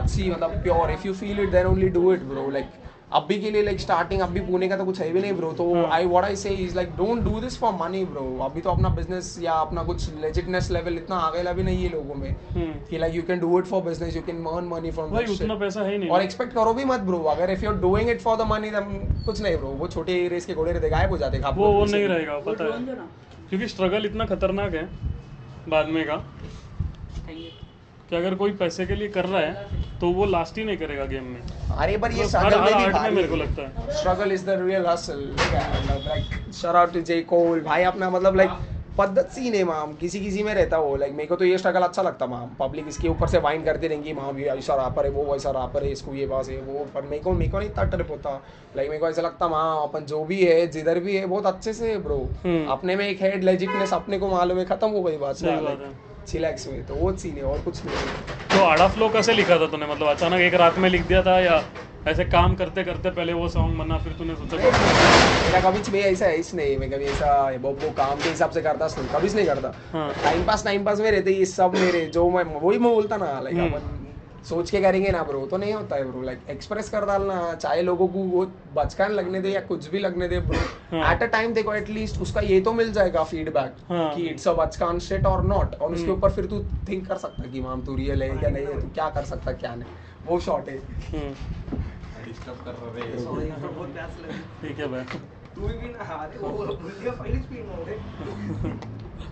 [0.00, 3.50] अच्छी मतलब pure if you feel it then only do it bro like अभी के
[3.50, 6.06] लिए लाइक स्टार्टिंग अभी पुणे का तो कुछ है भी नहीं ब्रो तो हाँ। I
[6.06, 9.36] what I say is like don't do this for money bro अभी तो अपना बिज़नेस
[9.42, 12.98] या अपना कुछ लेजिटनेस लेवल इतना आ गया भी नहीं है लोगों में हम्म। कि
[12.98, 15.82] like you can do it for business you can earn money from भाई उतना पैसा
[15.82, 18.36] है नहीं और एक्सपेक्ट करो भी मत ब्रो अगर if you are doing it for
[18.36, 21.38] the money then कुछ नहीं ब्रो वो छोटे रेस के घोड़े रहते गायब हो जाते
[21.40, 22.96] वो वो नहीं रहेगा पता है।
[23.48, 24.88] क्योंकि स्ट्रगल इतना खतरनाक है।
[25.68, 26.16] बाद में का
[28.08, 31.04] कि अगर कोई पैसे के लिए कर रहा है तो वो लास्ट ही नहीं करेगा
[31.06, 31.40] गेम में।
[31.78, 34.86] अरे पर ये स्ट्रगल में भी भाई मेरे को लगता है। Struggle is the real
[34.86, 35.20] hustle
[36.06, 38.50] like shout out to J Cole भाई अपना मतलब लाइक
[38.98, 41.82] पद्धत सी नहीं माम किसी किसी में रहता वो लाइक मेरे को तो ये स्ट्रगल
[41.82, 45.10] अच्छा लगता माम। पब्लिक इसके ऊपर से वाइन करती रहेंगी माम ये ऐसा रैपर है
[45.10, 47.68] वो वैसा रैपर है इसको ये बात है वो। पर मेरे को मेरे को नहीं
[47.68, 48.30] इतना ट्रिप होता।
[48.76, 51.72] लाइक मेरे को ऐसा लगता माम अपन जो भी है जिधर भी है बहुत अच्छे
[51.72, 55.16] से ब्रो हम्म। अपने में एक हेड लेजिटनेस अपने को मालूम है खत्म हो गई
[55.18, 55.92] बात है।
[56.26, 59.66] चिलैक्स में। तो वो सीन है और कुछ नहीं तो आड़ा फ्लो कैसे लिखा था
[59.66, 59.86] तूने?
[59.86, 61.62] मतलब अचानक एक रात में लिख दिया था या
[62.08, 66.26] ऐसे काम करते करते पहले वो सॉन्ग बना फिर तूने सोचा मेरा कभी भी ऐसा
[66.26, 69.34] है इस नहीं मैं कभी ऐसा वो, वो काम के हिसाब से करता नहीं कभी
[69.34, 72.78] नहीं करता हाँ टाइम पास टाइम पास में रहते ये सब मेरे जो मैं वही
[72.78, 74.02] मैं बोलता ना लाइक हम्म। अपन
[74.44, 77.82] सोच के करेंगे ना ब्रो तो नहीं होता है ब्रो लाइक एक्सप्रेस कर डालना चाहे
[77.82, 78.44] लोगों को वो
[78.74, 80.58] बचकान लगने दे या कुछ भी लगने दे ब्रो
[80.90, 84.48] हाँ। एट अ टाइम देखो एटलीस्ट उसका ये तो मिल जाएगा फीडबैक हाँ। कि इट्स
[84.48, 87.60] अ बचकान शिट और नॉट और उसके हम्म। ऊपर फिर तू थिंक कर सकता कि
[87.60, 90.68] माम तू रियल है या नहीं है तू क्या कर सकता क्या नहीं वो शॉर्ट
[90.68, 90.78] है
[92.44, 95.18] डिस्टर्ब कर रहे हैं। सॉरी बहुत प्यास लगी। ठीक है भाई
[95.56, 96.48] तू भी ना अरे वो
[96.82, 97.96] भूल गया पहली स्पीड में रे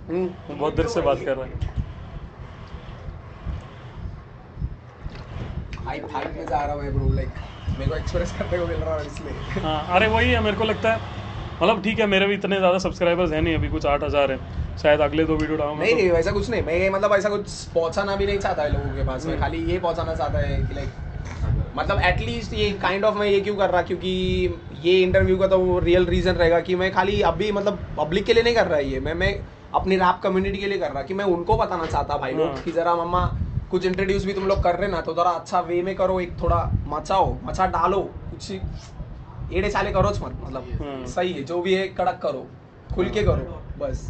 [0.08, 1.80] हम्म बहुत देर से बात कर रहा है।
[5.86, 7.28] हाइप हाइप में जा रहा हूँ ब्रो लाइक
[7.78, 10.64] मेरे को एक्सप्रेस करने को मिल रहा है इसलिए। हाँ अरे वही है मेरे को
[10.64, 11.20] लगता है
[11.62, 14.38] मतलब ठीक है मेरे भी इतने ज़्यादा सब्सक्राइबर्स हैं नहीं अभी कुछ आठ हज़ार है।
[14.78, 17.52] शायद अगले दो वीडियो डालूँगा नहीं तो- नहीं वैसा कुछ नहीं मैं मतलब ऐसा कुछ
[17.74, 20.56] पहुंचाना भी नहीं चाहता है लोगों के पास मैं हम्म। खाली ये पहुंचाना चाहता है
[20.62, 20.90] कि लाइक
[21.76, 24.08] मतलब एटलीस्ट ये काइंड ऑफ़ मैं ये क्यों कर रहा क्योंकि
[24.82, 28.42] ये इंटरव्यू का तो रियल रीजन रहेगा कि मैं खाली अभी मतलब पब्लिक के लिए
[28.42, 29.34] नहीं कर रहा ये मैं मैं
[29.74, 32.62] अपनी रैप कम्युनिटी के लिए कर रहा कि मैं उनको बताना चाहता भाई लोग हाँ।
[32.62, 33.24] कि जरा मम्मा
[33.70, 36.36] कुछ इंट्रोड्यूस भी तुम लोग कर रहे ना तो जरा अच्छा वे में करो एक
[36.42, 41.74] थोड़ा मचाओ मचा डालो कुछ एड़े चाले करो मत मतलब हाँ। सही है जो भी
[41.74, 42.46] है कड़क करो
[42.94, 44.08] खुल के करो बस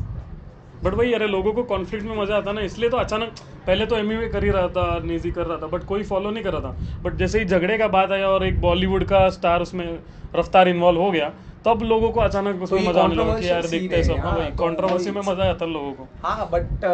[0.85, 3.35] बट भाई अरे लोगों को कॉन्फ्लिक्ट में मज़ा आता ना इसलिए तो अचानक
[3.67, 6.45] पहले तो एम कर ही रहा था नेजी कर रहा था बट कोई फॉलो नहीं
[6.45, 9.63] कर रहा था। बट जैसे ही झगड़े का बात आया और एक बॉलीवुड का स्टार
[9.63, 9.87] उसमें
[10.35, 11.33] रफ्तार इन्वॉल्व हो गया
[11.65, 14.41] तब लोगों को अचानक उसमें मज़ा आने लगा कि यार देखते हैं सब है, भाई
[14.41, 16.85] हाँ, कंट्रोवर्सी तो में मज़ा आता है लोगों को हाँ बट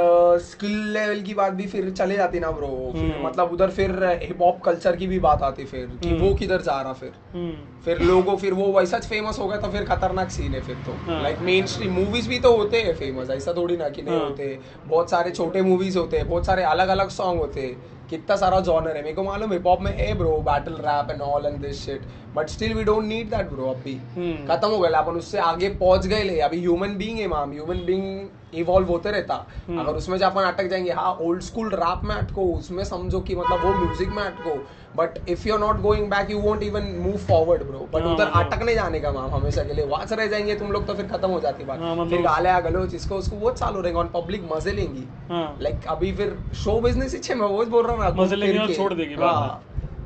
[0.42, 4.42] स्किल लेवल की बात भी फिर चले जाती ना ब्रो हम्म। मतलब उधर फिर हिप
[4.42, 7.52] हॉप कल्चर की भी बात आती फिर कि हम्म। वो किधर जा रहा फिर हम्म,
[7.84, 10.96] फिर लोगों फिर वो वैसा फ़ेमस हो गया तो फिर खतरनाक सीन है फिर तो।
[11.12, 14.24] लाइक मेन स्ट्रीम मूवीज़ भी तो होते हैं फ़ेमस ऐसा थोड़ी ना कि नहीं हाँ।
[14.24, 18.36] होते बहुत सारे छोटे मूवीज़ होते हैं बहुत सारे अलग अलग सॉन्ग होते हैं कितना
[18.36, 21.46] सारा जॉनर है मेरे को मालूम हिप हॉप में है bro battle rap and all
[21.46, 22.02] and this shit
[22.34, 25.68] but still we don't need that bro अभी। हम्म। खत्म हो गया अपन उससे आगे
[25.68, 29.34] पहुँच गए ले। अभी ह्यूमन बीइंग है माम ह्यूमन बीइंग इवॉल्व होते रहता।
[29.68, 33.20] हम्म। अगर उसमें जब अपन अटक जाएँगे हाँ ओल्ड स्कूल रैप में अटको उसमें समझो
[33.20, 34.56] कि मतलब वो म्यूज़िक में अटको।
[34.96, 38.14] But if you are not going back you won't even move forward bro but हाँ,
[38.14, 40.94] उधर मतलब- अटकने जाने का माम हमेशा के लिए। वहाँ रह जाएँगे तुम लोग तो
[40.94, 43.98] फिर खत्म हो जाती बात। हाँ, मतलब- फिर गालिया गलोच इसको उसको वो चालू रहेगा
[43.98, 47.86] और पब्लिक मज़े लेंगी। हाँ। लाइक अभी फिर शो बिज़नेस ही छे मैं वो बोल
[47.86, 49.62] रहा हूँ ना मज़े लेंगी और छोड़ देगी हाँ,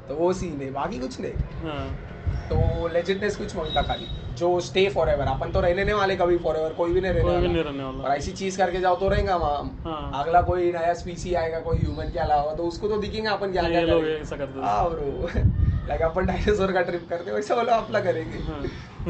[0.09, 4.89] तो वो सीन है बाकी कुछ नहीं। हाँ। तो लेजिटनेस कुछ माँगता खाली। जो स्टे
[4.89, 7.35] फॉर एवर अपन तो रहने नहीं वाले कभी फॉर एवर कोई भी नहीं रहने कोई
[7.35, 10.73] वाला। नहीं रहने वाला। और ऐसी चीज़ करके जाओ तो रहेगा वहाँ। हाँ। अगला कोई
[10.73, 14.03] नया स्पीसी आएगा कोई ह्यूमन के अलावा तो उसको तो दिखेगा अपन क्या क्या लोग
[14.03, 15.29] करेंगे। हैं। हाँ ब्रो
[15.89, 18.63] लाइक अपन डायनासोर का ट्रिप करते हैं, वैसा वाला अपना करेंगे। हाँ।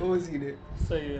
[0.00, 0.52] वो सीन है।
[0.88, 1.18] सही है।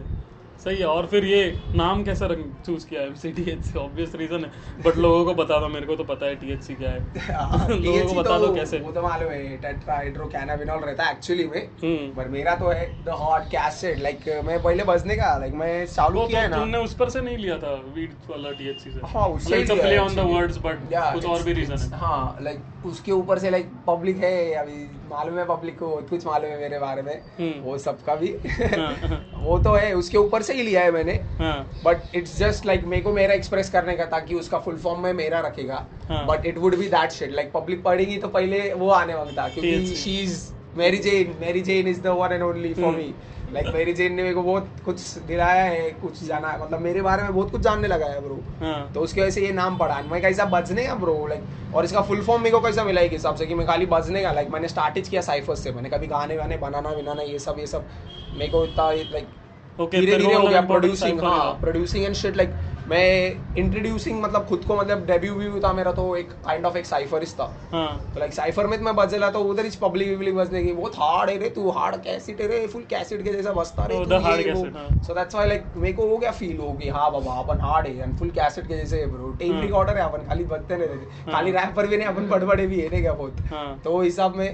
[0.64, 1.42] सही है और फिर ये
[1.77, 3.14] नाम कैसा रंग चूज़ किया है?
[3.16, 6.05] C T H C obvious reason है बट लोगों को बता दो मेरे को तो
[6.05, 8.92] पता है टी एच सी क्या है। हाँ, लोगों को बता दो तो कैसे। वो
[8.92, 13.16] तो मालूम है टेट्रा हाइड्रोकैनाबिनॉल रहता है एक्चुअली में हम्म। पर मेरा तो है द
[13.21, 16.79] हॉट कैसेट लाइक मैं पहले बजने का लाइक मैं चालू किया है तो ना। तुमने
[16.79, 19.97] उस पर से नहीं लिया था वीड वाला टीएचसी से। हाँ उससे it's a play
[19.99, 23.71] on the words but कुछ और भी रीजन है। हाँ लाइक उसके ऊपर से लाइक
[23.87, 27.77] पब्लिक है अभी मालूम है पब्लिक को कुछ मालूम है मेरे बारे में। हम्म। वो
[27.79, 31.18] सबका भी। हाँ, हाँ। वो तो है उसके ऊपर से ही लिया है मैंने।
[31.85, 35.12] बट इट्स जस्ट लाइक मेरे को मेरा एक्सप्रेस करने का ताकि उसका फुल फॉर्म में
[35.14, 39.14] मेरा रखेगा। But it would be that shit like public पढ़ेगी तो पहले वो आने
[39.14, 40.44] वाला था क्योंकि she is
[40.76, 42.94] Mary Jane Mary Jane is the one and only for.
[42.94, 43.14] Me
[43.52, 47.22] like Mary Jane ने मेरे को बहुत कुछ दिलाया है कुछ जाना मतलब मेरे बारे
[47.22, 50.00] में बहुत कुछ जानने लगा है ब्रो हाँ। तो उसकी वजह से ये नाम पड़ा।
[50.11, 53.09] मैं कैसा बजने का ब्रो लाइक और इसका फुल फॉर्म मेरे को कैसा मिला है
[53.09, 56.06] हिसाब से कि मैं खाली बजने का लाइक मैंने स्टार्ट किया साइफर्स से। मैंने कभी
[56.06, 57.85] गाने वाने बनाना विनाना ये सब ये सब
[58.32, 59.28] मेरे को इतना लाइक
[59.80, 62.54] ओके धीरे धीरे हो मतलब गया प्रोड्यूसिंग हाँ प्रोड्यूसिंग एंड शिट लाइक
[62.88, 66.86] मैं इंट्रोड्यूसिंग मतलब खुद को मतलब डेब्यू भी था मेरा तो एक काइंड ऑफ़ एक
[66.86, 70.34] साइफरिस्ट था। हाँ। तो लाइक साइफर में तो मैं बजेला तो उधर ही पब्लिक विब्लिक
[70.36, 73.52] बजने की। बहुत हार्ड है रे तू हार्ड कैसेट है रे फुल कैसेट के जैसा
[73.52, 73.94] बजता रे।
[75.02, 77.86] सो दैट्स व्हाई लाइक मेरे को हो गया फील हो कि हाँ बाबा अपन हार्ड
[77.86, 81.32] है एंड फुल कैसेट के जैसे ब्रो टेप। रिकॉर्डर है अपन खाली बजते नहीं हाँ।
[81.32, 84.48] खाली रैपर भी नहीं अपन बड़बड़े भी है नहीं क्या बहुत। हाँ। तो हिसाब में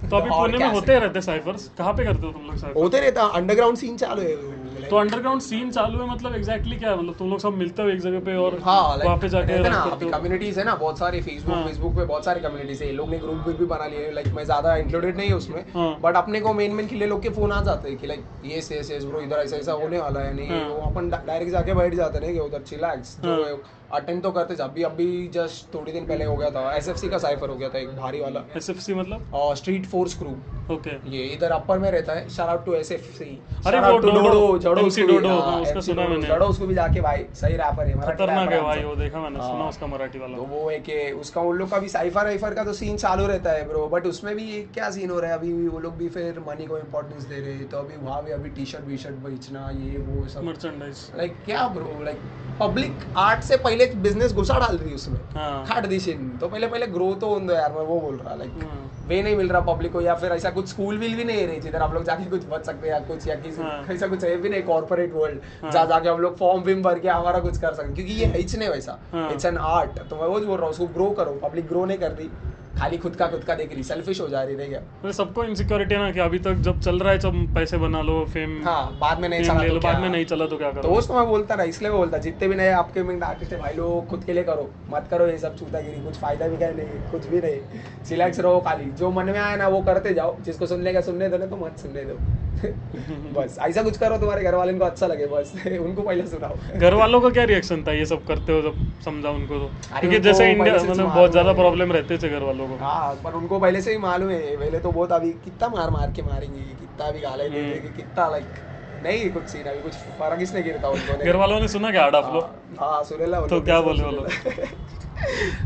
[0.00, 3.00] तो अभी पुणे में। होते रहते साइफर्स कहाँ पे करते हो तुम लोग साइफर होते
[3.00, 7.14] रहता अंडरग्राउंड सीन चालू है तो अंडरग्राउंड सीन चालू है मतलब एग्जैक्टली क्या है मतलब
[7.14, 10.10] तुम लोग सब मिलते हो एक जगह पे और हाँ वहाँ पे जाके ना अभी
[10.10, 13.18] कम्युनिटीज है ना बहुत सारे फेसबुक हाँ। फेसबुक पे बहुत सारी कम्युनिटीज है लोग ने
[13.18, 16.52] ग्रुप भी बना लिए लाइक मैं ज़्यादा इंक्लूडेड नहीं है उसमें हाँ। बट अपने को
[16.52, 19.36] मेन मेन खिले लोग के फ़ोन आ जाते हैं कि लाइक ये से ब्रो इधर
[19.36, 22.40] ऐसा ऐसा होने वाला है नहीं हाँ। वो अपन डायरेक्ट जाके बैठ जाते हैं कि
[22.40, 23.62] उधर चिलैक्स जो
[23.94, 27.18] अटेंड तो करते थे अभी अभी जस्ट थोड़ी दिन पहले हो गया था। एसएफसी का
[27.18, 29.54] साइफर हो गया था एक भारी वाला। एसएफसी मतलब?
[29.56, 30.36] स्ट्रीट फोर्स क्रू
[30.74, 33.24] ओके ये इधर अपर में रहता है। शाउट आउट टू एसएफसी
[33.66, 37.56] अरे वो डोडो, MC डोडो, हाँ, उसका सुना मैंने। जड़ो उसको भी जाके भाई सही
[37.56, 40.68] रैपर है खतरनाक है भाई वो देखा मैंने सुना हाँ। उसका मराठी वाला। तो वो
[40.70, 43.66] है कि उसका उन लोग का भी साइफर वाइफर का तो सीन चालू रहता है
[43.68, 45.38] ब्रो बट उसमें भी क्या सीन हो रहा है?
[45.38, 48.32] अभी वो लोग भी फिर मनी को इम्पोर्टेंस दे रहे हैं। तो अभी वहाँ भी
[48.32, 52.20] अभी टी शर्ट वी शर्ट बेचना ये वो सब। मर्चेंडाइज लाइक क्या ब्रो लाइक
[52.60, 55.18] पब्लिक आर्ट से पहले बिज़नेस घुसा डाल रही उसमें।
[55.64, 58.50] खाट दी सीन तो पहले पहले ग्रो तो हो यार मैं वो बोल रहा लाइक
[58.50, 61.38] हाँ। वे नहीं मिल रहा पब्लिक को या फिर ऐसा कुछ स्कूल विल भी नहीं
[61.38, 64.06] है रही जिधर आप लोग जाके कुछ बच सकते या कुछ या किसी हाँ। ऐसा
[64.06, 67.08] कुछ है भी नहीं कॉर्पोरेट वर्ल्ड जा जहाँ जाके हम लोग फॉर्म विम भर के
[67.08, 70.16] हमारा कुछ कर सकते क्योंकि ये है ही नहीं वैसा हाँ। इट्स एन आर्ट तो
[70.16, 72.30] मैं वो बोल रहा हूँ उसको ग्रो करो। पब्लिक ग्रो नहीं कर रही।
[72.78, 75.44] खाली खुद का खुद का देख रही सेल्फिश हो जा रही है। क्या मतलब सबको
[75.44, 78.60] इनसिक्योरिटी है ना कि अभी तक जब चल रहा है जब पैसे बना लो फेम
[78.64, 81.26] हाँ बाद में नहीं चला तो बाद में नहीं चला तो क्या करो दोस्त मैं
[81.26, 84.32] बोलता ना इसलिए बोलता जितने भी नए आपके में आर्टिस्ट है भाई लोग खुद के
[84.32, 88.04] लिए करो मत करो ये सब चूतागिरी कुछ फ़ायदा भी क्या नहीं कुछ भी नहीं।
[88.04, 91.28] सिलेक्ट रहो खाली जो मन में आया ना वो करते जाओ जिसको सुनने का सुनने
[91.28, 92.18] दो ना तो मत सुनने दो।
[93.34, 96.94] बस ऐसा कुछ करो तुम्हारे घर वाले को अच्छा लगे बस उनको पहले सुनाओ घर
[96.94, 100.50] वालों का क्या रिएक्शन था ये सब करते हो जब समझा उनको तो क्योंकि जैसे
[100.50, 103.82] इंडिया से मतलब बहुत ज़्यादा। प्रॉब्लम रहते थे घर वालों को हाँ पर उनको पहले
[103.82, 107.20] से ही मालूम है पहले तो बहुत अभी कितना मार मार के मारेंगे कितना भी
[107.20, 108.64] गाले हम्म। देंगे कितना लाइक
[109.02, 112.20] नहीं कुछ सीन अभी कुछ फ़र्क इसने गिरता उनको घर वालों ने सुना क्या आड़ा
[112.20, 114.26] फ्लो हाँ हाँ, सुनेला तो क्या बोले वो लोग?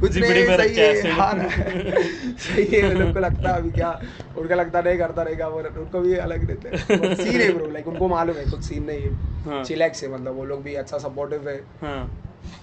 [0.00, 3.90] कुछ नहीं सही है। हाँ सही है उन लोग को लगता है अभी क्या
[4.38, 7.88] उनका लगता नहीं करता रहेगा वो उनको भी अलग देते हैं सीन है ब्रो लाइक
[7.88, 9.06] उनको मालूम है कुछ सीन नहीं
[9.46, 12.00] हाँ। है चिलैक्स है मतलब वो लोग भी अच्छा सपोर्टिव है हाँ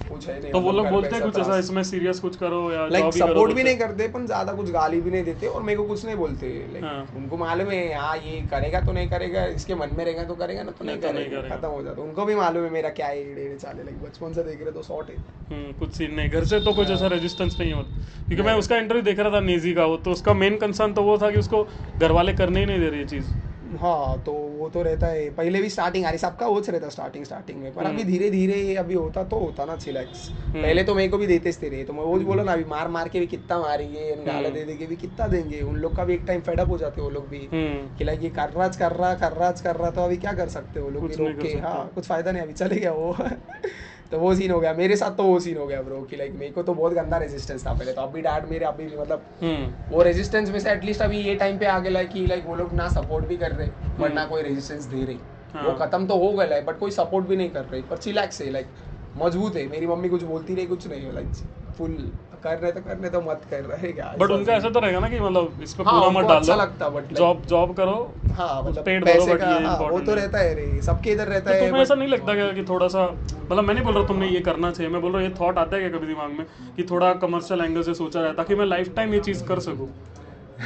[0.09, 2.85] कुछ है नहीं तो वो लोग बोलते हैं कुछ ऐसा इसमें सीरियस कुछ करो या
[2.87, 5.83] लाइक सपोर्ट भी नहीं करते पर ज़्यादा कुछ गाली भी नहीं देते और मेरे को
[5.85, 9.75] कुछ नहीं बोलते। लाइक हाँ। उनको मालूम है हाँ ये करेगा तो नहीं करेगा इसके
[9.75, 12.35] मन में रहेगा तो करेगा ना तो नहीं तो करेगा। खत्म हो जाता उनको भी
[12.35, 15.71] मालूम है मेरा क्या है चाले लाइक बचपन से देख रहे तो शॉर्ट है हम्म,
[15.73, 19.03] कुछ सीन नहीं घर से तो कुछ ऐसा रेजिस्टेंस नहीं होता। क्योंकि मैं उसका इंटरव्यू
[19.03, 21.63] देख रहा था नेजी का वो तो उसका मेन कंसर्न तो वो था कि उसको
[21.99, 23.31] घर वाले करने ही नहीं दे रही ये चीज़।
[23.77, 27.61] हाँ तो वो तो रहता है। पहले भी स्टार्टिंग अरे सबका वो रहता स्टार्टिंग स्टार्टिंग
[27.61, 31.09] में। पर अभी हम्म। धीरे धीरे अभी होता तो होता ना चिलैक्स पहले तो मेरे
[31.09, 33.27] को भी देते थे रहे तो मैं वो बोला ना अभी मार मार के भी
[33.27, 36.41] कितना मारेंगे गाला हम्म। दे देंगे भी कितना देंगे। उन लोग का भी एक टाइम
[36.41, 39.31] फेडअप हो जाते वो लोग भी। हम्म। कि लाइक ये कर रहा कर रहा कर
[39.31, 41.57] रहा कर रहा तो अभी क्या कर सकते वो लोग भी रोक के?
[41.57, 43.15] हाँ कुछ फ़ायदा नहीं अभी चले गया वो।
[44.11, 46.31] तो वो सीन हो गया। मेरे साथ तो वो सीन हो गया ब्रो कि लाइक
[46.33, 49.25] मेरे को तो बहुत गंदा रेजिस्टेंस था पहले तो। अभी डैड मेरे अभी भी मतलब
[49.41, 52.55] हम्म। वो रेजिस्टेंस में से एटलीस्ट अभी ये टाइम पे आ गया कि लाइक वो
[52.55, 53.67] लोग ना सपोर्ट भी कर रहे
[53.99, 55.19] बट ना कोई रेजिस्टेंस दे रही।
[55.53, 57.97] हाँ। वो खत्म तो हो गया है बट कोई सपोर्ट भी नहीं कर रही पर
[57.97, 58.67] चिलैक्स है लाइक
[59.17, 61.27] मज़बूत है। मेरी मम्मी कुछ बोलती रही कुछ नहीं लाइक
[61.77, 61.95] फुल
[62.43, 65.09] कर रहे तो करने तो मत कर रहे क्या बट उनका ऐसा तो रहेगा ना
[65.09, 67.95] कि मतलब इस पे हाँ, पूरा मत उनको डाल। अच्छा लगता बट जॉब जॉब करो
[68.31, 71.55] हाँ मतलब पेड पैसे का हाँ, वो तो रहता है रे सबके इधर रहता तो
[71.55, 73.05] है तुम्हें ऐसा नहीं लगता क्या कि थोड़ा सा
[73.41, 75.57] मतलब मैं नहीं बोल रहा तुमने ये करना चाहिए मैं बोल रहा हूँ ये थॉट
[75.57, 78.65] आता है क्या कभी दिमाग में कि थोड़ा कमर्शियल एंगल से सोचा जाए ताकि मैं
[78.65, 79.87] लाइफ टाइम ये चीज़ कर सकूँ?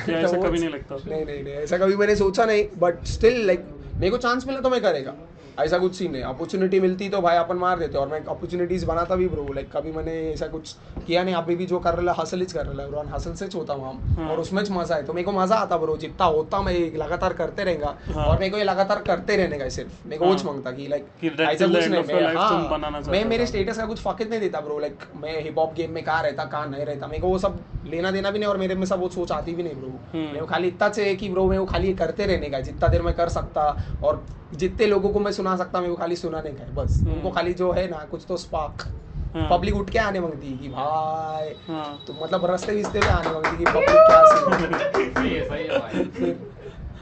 [0.05, 0.95] क्या ऐसा कभी नहीं लगता?
[1.07, 4.59] नहीं नहीं नहीं ऐसा कभी मैंने सोचा नहीं बट स्टिल लाइक मेरे को चांस मिला
[4.59, 5.15] तो मैं करेगा।
[5.59, 9.15] ऐसा कुछ सीन है अपॉर्चुनिटी मिलती तो भाई अपन मार देते और मैं अपॉर्चुनिटीज़ बनाता
[9.15, 10.75] भी ब्रो लाइक कभी मैंने ऐसा कुछ
[11.07, 13.87] किया नहीं। अभी भी जो कर रहा हसल कर रहा है हसल से होता हूँ
[13.87, 16.73] हम। हाँ। और उसमें मज़ा है तो मेरे को मज़ा आता ब्रो जितना होता मैं
[16.97, 20.25] लगातार करते रहेगा। हाँ। और मेरे को ये लगातार करते रहने का सिर्फ़। मेरे को
[20.25, 23.99] वो हाँ। माँगता कि लाइक ऐसा कुछ नहीं मैं हाँ। हो। मेरे स्टेटस का कुछ
[23.99, 27.07] फकित नहीं देता ब्रो लाइक मैं हिप हॉप गेम में कहाँ रहता कहाँ नहीं रहता।
[27.07, 29.55] मेरे को वो सब लेना देना भी नहीं और मेरे में सब वो सोच आती
[29.55, 32.25] भी नहीं ब्रो हम्म। मेरे को खाली इतना चाहिए कि ब्रो मैं वो खाली करते
[32.25, 35.93] रहने का जितना देर मैं कर सकता और जितने लोगों को मैं सुना सकता मेरे
[35.93, 38.87] को खाली सुनाने का है बस। हम्म। उनको खाली जो है ना कुछ तो स्पार्क
[39.35, 43.07] हाँ। पब्लिक उठ के आने मांगती है कि भाई हाँ। तो मतलब रास्ते विस्ते में
[43.09, 46.35] आने मांगती है कि पब्लिक क्या सीन सही है भाई।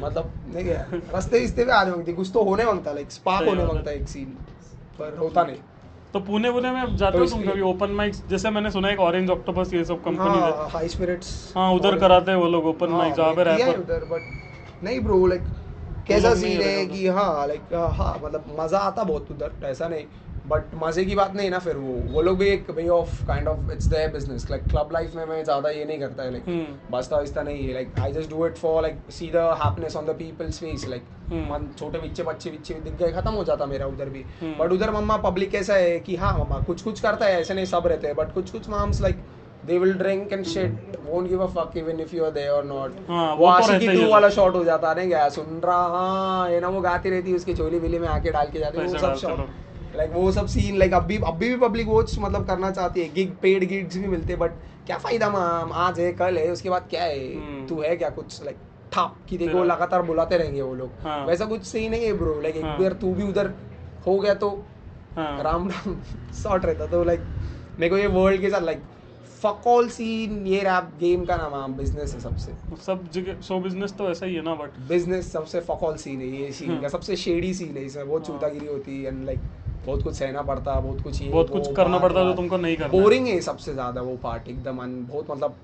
[0.01, 3.65] मतलब नहीं क्या रास्ते विस्ते में आने मांगती कुछ तो होने माँगता लाइक स्पार्क होने
[3.65, 4.33] माँगता एक सीन
[4.99, 5.57] पर होता नहीं।
[6.13, 8.93] तो पुणे पुणे में जाते तो हो तुम कभी ओपन माइक्स जैसे मैंने सुना है
[8.93, 12.47] एक ऑरेंज ऑक्टोपस ये सब कंपनी है हाँ। हाई स्पिरिट्स हाँ उधर कराते हैं वो
[12.55, 15.43] लोग ओपन माइक जहाँ पे रैपर उधर बट नहीं ब्रो लाइक
[16.07, 20.05] कैसा सीन है कि हाँ लाइक हाँ मतलब मज़ा आता बहुत उधर ऐसा नहीं।
[20.45, 23.47] बट मज़े की बात नहीं ना फिर वो। वो लोग भी एक way of kind
[23.47, 26.47] of it's their business like club life में मैं ज़्यादा ये नहीं करता है लाइक
[26.47, 29.95] हम्म बसता वस्ता नहीं है। Like I just do it for like see the happiness
[29.95, 31.03] on the people's face like.
[31.31, 34.91] मन छोटे बच्चे बच्चे बच्चे दिख गए खत्म हो जाता मेरा उधर भी। बट उधर
[34.91, 38.07] मम्मा पब्लिक कैसा है कि हाँ मम्मा कुछ कुछ करता है ऐसे नहीं सब रहते
[38.07, 39.23] हैं। बट कुछ कुछ moms like
[39.63, 40.71] they will drink and shit
[41.05, 43.93] won't give a fuck even if you are there or not हाँ, वो आशिकी ही
[43.93, 47.29] टू है। वाला शॉट हो जाता क्या सुन रहा हाँ ये ना वो गाती रहती
[47.29, 50.31] है उसकी चोली बिली में आके डाल के जाती है वो सब शॉट। लाइक वो
[50.31, 53.97] सब सीन लाइक अभी अभी भी पब्लिक वॉच मतलब करना चाहती है गिग पेड गिग्स
[53.97, 54.51] भी मिलते बट
[54.85, 58.09] क्या फ़ायदा माम आज है कल है उसके बाद क्या है हम्म। तू है क्या
[58.11, 58.57] कुछ लाइक
[58.93, 62.13] ठाप कि देखो तेरा- लगातार बुलाते रहेंगे वो लोग हाँ। वैसा कुछ सही नहीं है
[62.13, 63.51] ब्रो लाइक एक हाँ। बार तू भी उधर
[64.07, 64.49] हो गया तो
[65.15, 65.95] हाँ राम राम
[66.43, 67.21] शॉर्ट रहता तो लाइक
[67.79, 68.81] मेरे को ये वर्ल्ड के साथ लाइक
[69.43, 72.51] फक ऑल सीन ये रैप गेम का नाम बिज़नेस है सबसे।
[72.85, 76.19] सब जगह शो बिज़नेस तो ऐसा ही है ना बट बिज़नेस सबसे फक ऑल सीन
[76.21, 79.07] है ये सीन हम्म। का सबसे शेडी सीन है इसमें बहुत हाँ। चूतागिरी होती है
[79.07, 79.39] एंड लाइक
[79.85, 82.57] बहुत कुछ सहना पड़ता है बहुत कुछ ये बहुत कुछ करना पड़ता है जो तुमको
[82.57, 84.77] नहीं करना बोरिंग है सबसे ज़्यादा वो पार्ट एकदम
[85.07, 85.55] बहुत मतलब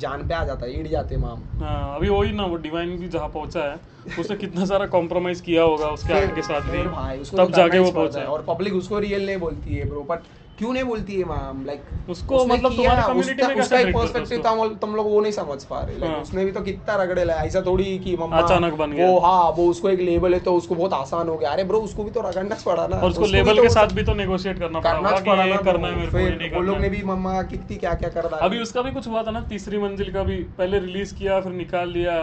[0.00, 3.08] जान पे आ जाता है इड़ जाते माम। हाँ अभी वही ना वो डिवाइन भी
[3.08, 3.76] जहाँ पहुँचा है
[4.18, 7.90] उसने कितना सारा कॉम्प्रोमाइज किया होगा उसके आर्ट के साथ भी तब तो जाके वो
[7.90, 10.20] पहुँचा है है। और पब्लिक उसको रियल नहीं बोलती है ब्रो बट
[10.58, 14.66] क्यों नहीं बोलती है मैम लाइक उसको मतलब तुम्हारी community में उसका एक पर्सपेक्टिव उसको?
[14.66, 17.24] तुम तुम लोग वो नहीं समझ पा रहे लाइक हाँ। उसने भी तो कितना रगड़े
[17.24, 20.40] लाया ऐसा थोड़ी कि मम्मा अचानक बन गया। वो हाँ वो उसको एक लेबल है
[20.40, 23.10] तो उसको बहुत आसान हो गया अरे ब्रो उसको भी तो रगड़ना पड़ा ना और
[23.10, 25.88] उसको भी लेवल तो के साथ भी तो नेगोशिएट करना पड़ा करना पड़ा ना करना
[25.88, 28.28] है मेरे को ये नहीं फिर वो लोग ने भी मम्मा कितनी क्या क्या कर
[28.28, 31.40] डाली अभी उसका भी कुछ हुआ था ना तीसरी मंजिल का भी पहले रिलीज़ किया
[31.40, 32.20] फिर निकाल लिया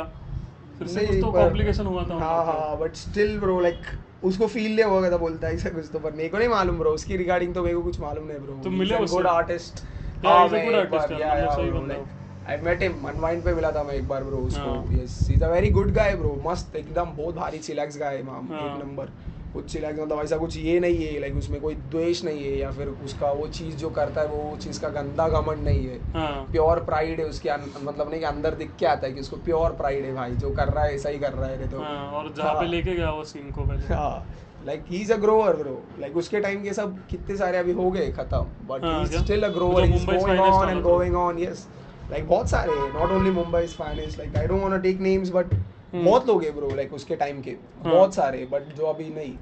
[0.77, 3.81] फिर से कुछ तो कॉम्प्लिकेशन हुआ था हाँ। हाँ बट स्टिल ब्रो लाइक
[4.23, 6.77] उसको फील नहीं होगा था बोलता है ऐसा कुछ तो पर मेरे को नहीं मालूम
[6.79, 9.15] ब्रो उसकी रिगार्डिंग तो मेरे को कुछ मालूम नहीं ब्रो तुम मिले उससे?
[9.15, 9.83] गुड आर्टिस्ट
[10.25, 11.95] हाँ he's गुड आर्टिस्ट है मतलब सही बंदा
[12.49, 15.33] आई मेट हिम अनवाइंड पे मिला था मैं एक बार ब्रो उसको। हाँ। Yes he
[15.35, 18.61] is a very good guy bro मस्त एकदम बहुत भारी चिलैक्स गाय है माम हाँ।
[18.65, 19.09] एक नंबर
[19.53, 22.69] कुछ चिलैक्स मतलब ऐसा कुछ ये नहीं है लाइक उसमें कोई द्वेष नहीं है या
[22.71, 26.45] फिर उसका वो चीज़ जो करता है वो चीज़ का गंदा घमंड नहीं है। हाँ।
[26.51, 27.49] प्योर प्राइड है उसके
[27.83, 30.49] मतलब नहीं कि अंदर दिख के आता है कि उसको प्योर प्राइड है भाई जो
[30.55, 32.95] कर रहा है ऐसा ही कर रहा है तो। हाँ और जहाँ पे हाँ। लेके
[32.95, 34.25] गया वो सीन को पहले। हाँ
[34.65, 37.89] like he is a grower bro like उसके टाइम के सब कितने सारे अभी हो
[37.91, 40.81] गए खत्म। बट हाँ, he is still a he is going on and.
[40.83, 41.67] Going on yes
[42.11, 45.31] like बहुत सारे not only Mumbai is finest like I don't want to take names
[45.33, 45.53] but.
[45.93, 49.33] बहुत लोग हैं ब्रो लाइक उसके टाइम के। हाँ। बहुत सारे बट जो अभी नहीं।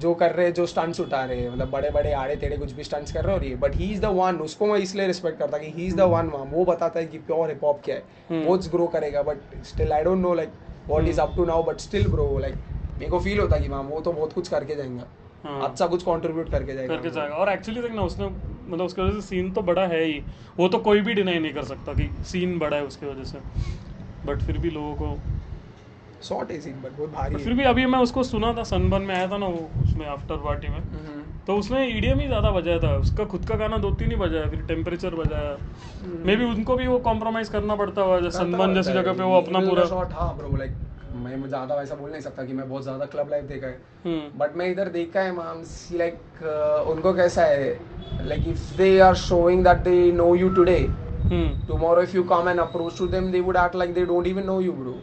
[0.00, 2.72] जो कर रहे हैं जो स्टंट्स उठा रहे हैं मतलब बड़े बड़े आड़े टेढ़े कुछ
[2.72, 5.06] भी स्टंट्स कर रहे हो और ये but he is the one उसको मैं इसलिए
[5.06, 7.80] रिस्पेक्ट करता कि he is the one ma'am वो बताता है कि प्योर हिप हॉप
[7.84, 10.48] क्या है। हम्म। वो ग्रो करेगा but still I don't know like
[10.88, 12.54] what is up to now but still bro like
[12.92, 15.06] मेरे को फील होता कि मैम वो तो बहुत कुछ करके जाएगा।
[15.44, 19.20] हाँ। अच्छा कुछ कंट्रीब्यूट करके जाएगा। करके जाएगा। और एक्चुअली देखना उसने मतलब उसकी वजह
[19.20, 20.22] से सीन तो बड़ा है ही।
[20.56, 23.38] वो तो कोई भी डिनाई नहीं कर सकता कि सीन बड़ा है उसकी वजह से।
[24.26, 25.16] बट फिर भी लोगों को
[26.22, 29.14] शॉर्ट है सीन बट बहुत भारी फिर भी अभी मैं उसको सुना था सनबर्न में
[29.14, 32.78] आया था ना वो उसमें आफ्टर पार्टी में। हम्म। तो उसने ईडीएम ही ज़्यादा बजाया
[32.78, 35.56] था। उसका खुद का गाना दो तीन ही बजाया फिर टेम्परेचर बजाया।
[36.26, 39.36] मे बी उनको भी वो कॉम्प्रोमाइज करना पड़ता हुआ जैसे सनबर्न जैसी जगह पे वो
[39.36, 40.72] अपना पूरा शॉट हाँ ब्रो लाइक
[41.14, 44.38] मैं ज़्यादा वैसा बोल नहीं सकता कि मैं बहुत ज़्यादा क्लब लाइफ देखा है। हम्म।
[44.38, 46.42] बट मैं इधर देखा है मैम सी लाइक
[46.88, 47.78] उनको कैसा है?
[48.22, 51.66] Like if they are showing that they know you today hmm.
[51.68, 54.46] Tomorrow if you come and approach to them they would act like they don't even
[54.46, 54.94] know you bro.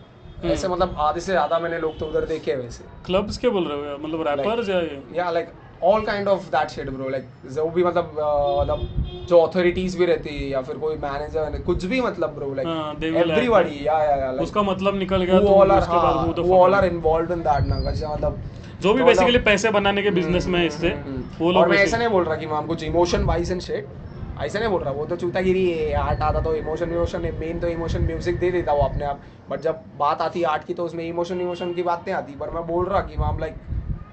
[0.46, 3.68] ऐसे मतलब आधे से ज़्यादा मैंने लोग तो उधर देखे हैं वैसे। क्लब्स के बोल
[3.68, 5.02] रहे हो यार मतलब रैपर्स या ये?
[5.14, 5.48] या like
[5.84, 8.12] all kind of that shade bro like जो भी मतलब
[8.60, 13.04] मतलब जो अथॉरिटीज भी रहती है या फिर कोई मैनेजर कुछ भी मतलब ब्रो लाइक
[13.16, 16.86] एवरीबॉडी या या या उसका मतलब निकल गया तो उसके बाद वो fuck all are?
[16.86, 18.42] Involved in that ना मतलब
[18.82, 21.78] जो भी तो बेसिकली मतलब- पैसे बनाने के बिज़नेस में इससे हम्म, वो लोग मैं
[21.78, 23.88] ऐसा नहीं बोल रहा कि मैम कुछ इमोशन वाइज एंड शेड
[24.42, 27.60] ऐसा नहीं बोल रहा वो तो चूतागिरी है आर्ट आता तो इमोशन इमोशन है मेन
[27.60, 30.74] तो इमोशन म्यूज़िक दे देता वो अपने आप। बट जब बात आती है आर्ट की
[30.74, 33.54] तो उसमें इमोशन इमोशन की बात नहीं आती। पर मैं बोल रहा कि ma'am like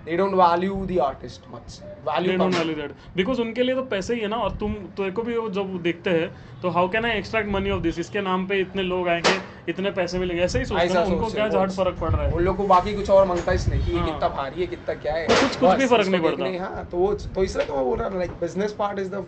[0.04, 2.90] they don't value the artist much They value don't value that.
[3.18, 6.10] Because उनके लिए तो पैसे ही है ना और तुम तो को भी जब देखते
[6.10, 6.28] हैं
[6.62, 9.90] तो how can I extract money of this इसके नाम पे इतने लोग आएँगे इतने
[9.90, 12.32] पैसे मिलेंगे। ऐसे ही सोचते हैं उनको क्या झाड़ फ़र्क पड़ रहा है?
[12.32, 14.94] उन लोग को बाकी कुछ और माँगता इसलिए कि ये हाँ। कितना भारी है कितना
[14.94, 17.84] क्या है। कुछ- कुछ भी फ़र्क नहीं पड़ता। हाँ तो वो तो इसलिए तो मैं
[17.84, 19.24] बोल रहा like business part is the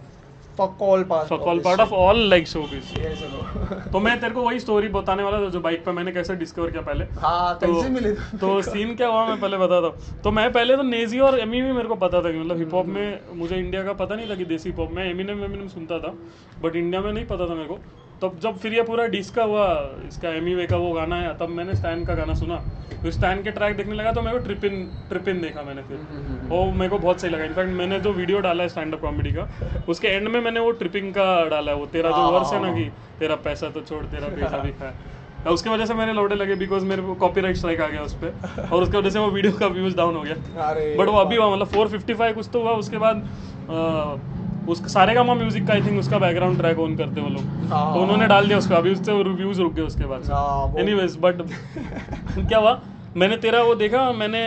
[0.58, 1.98] fuck all part fuck all part of all like shit.
[1.98, 3.92] All like showbiz Yes.
[3.92, 6.70] तो मैं तेरे को वही स्टोरी बताने वाला था जो बाइक पे मैंने कैसे डिस्कवर
[6.70, 10.30] किया पहले। हाँ तो कैसे मिले तो सीन क्या हुआ मैं पहले बताता हूँ। तो
[10.30, 12.86] मैं पहले तो नेजी और एमी भी मेरे को पता था कि मतलब हिप हॉप
[12.96, 15.98] में मुझे इंडिया का पता नहीं था कि देसी हिप हॉप में एमिनम एमिनम सुनता
[15.98, 16.14] था
[16.62, 17.78] बट इंडिया में नहीं पता था मेरे को।
[18.22, 19.66] तब जब फिर ये पूरा डिस्क का हुआ
[20.08, 22.56] इसका एमी वे का वो गाना है तब मैंने स्टैन का गाना सुना।
[23.02, 25.98] तो स्टैन के ट्रैक देखने लगा तो मेरे को ट्रिपिन ट्रिपिन देखा मैंने फिर।
[26.48, 29.32] वो मेरे को बहुत सही लगा। इनफैक्ट मैंने जो वीडियो डाला है स्टैंड अप कॉमेडी
[29.32, 29.48] का
[29.88, 32.72] उसके एंड में मैंने वो ट्रिपिंग का डाला है वो तेरा जो वर्स है ना
[32.74, 34.92] कि तेरा पैसा तो छोड़ तेरा पैसा भी खा
[35.50, 38.68] उसकी वजह से मेरे लौटे लगे बिकॉज़ मेरे को कॉपीराइट स्ट्राइक आ गया उस पर
[38.72, 40.34] और उसकी वजह से वो वीडियो का व्यूज़ डाउन हो गया।
[40.96, 43.22] बट वो अभी हुआ मतलब 455 कुछ तो हुआ उसके बाद
[44.68, 47.70] अ, उस सारे का म्यूज़िक का आई थिंक उसका बैकग्राउंड ट्रैक ऑन करते वो लोग।
[47.70, 51.16] हाँ। तो उन्होंने डाल दिया उसको अभी उससे रिव्यूज़ रुक गए उसके बाद हाँ, एनीवेज
[51.20, 51.42] बट
[52.48, 52.80] क्या हुआ?
[53.16, 54.46] मैंने तेरा वो देखा मैंने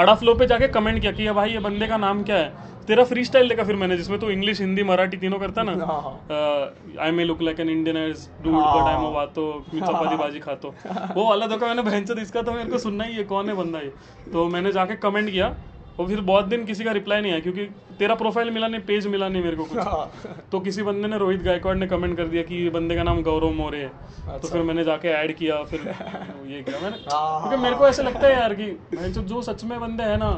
[0.00, 2.64] आड़ा फ्लो पे जाके कमेंट किया कि ये भाई ये बंदे का नाम क्या है?
[2.86, 5.72] तेरा फ्री स्टाइल देखा फिर मैंने जिसमें तू इंग्लिश हिंदी मराठी तीनों करता ना?
[5.86, 9.46] हाँ, हाँ। I may look like an Indian ass dude हाँ। बट आई एम वातो
[9.74, 10.74] चपाती बाजी खातो।
[11.16, 13.54] वो वाला देखा मैंने बहन से इसका तो मेरे को सुनना ही है कौन है
[13.56, 13.92] बंदा ये?
[14.32, 15.54] तो मैंने जाके कमेंट किया
[15.98, 17.64] और फिर बहुत दिन किसी का रिप्लाई नहीं आया क्योंकि
[17.98, 21.18] तेरा प्रोफ़ाइल मिला नहीं पेज मिला नहीं मेरे को कुछ हाँ। तो किसी बंदे ने
[21.18, 24.38] रोहित गायकवाड़ ने कमेंट कर दिया कि ये बंदे का नाम गौरव मोरे है अच्छा।
[24.38, 25.80] तो फिर मैंने जाके ऐड किया फिर
[26.46, 29.64] ये किया मैंने अच्छा। हाँ, क्योंकि मेरे को ऐसा लगता है यार कि जो सच
[29.64, 30.30] में बंदे हैं ना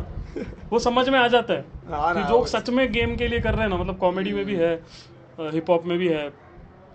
[0.73, 3.55] वो समझ में आ जाता है हाँ कि जो सच में गेम के लिए कर
[3.55, 4.75] रहे हैं ना मतलब कॉमेडी में भी है
[5.39, 6.29] हिप हॉप में भी है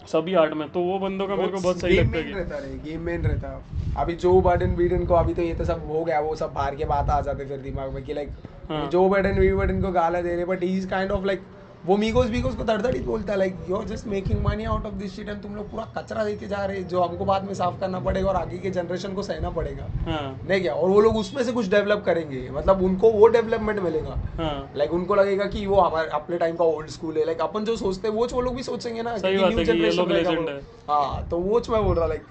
[0.07, 3.01] सभी आर्ट में तो वो बंदों का मेरे को बहुत सही लगता है रहता गेम
[3.01, 6.35] मेन रहता अभी जो बर्डन बीडन को अभी तो ये तो सब हो गया वो
[6.35, 8.29] सब बाहर के बात आ जाते फिर दिमाग में कि लाइक
[8.69, 11.41] हाँ। जो बर्डन वी बर्डन को गाला दे रहे but he is kind of like
[11.85, 14.85] वो मीगोस बीगोस को धड़धड़ ही बोलता है like you are just making money out
[14.85, 17.43] of this shit and तुम लोग पूरा कचरा देके जा रहे हैं जो हमको बाद
[17.43, 20.73] में साफ़ करना पड़ेगा और आगे के जनरेशन को सहना पड़ेगा। हाँ। नहीं क्या?
[20.73, 24.93] और वो लोग उसमें से कुछ डेवलप करेंगे मतलब उनको वो डेवलपमेंट मिलेगा। हाँ। लाइक
[24.93, 28.07] उनको लगेगा कि वो हमारे अपने टाइम का ओल्ड स्कूल है। लाइक अपन जो सोचते
[28.07, 31.83] हैं वो वो लोग भी सोचेंगे ना बात new है। है। हाँ तो वो मैं
[31.83, 32.23] बोल रहा लाइक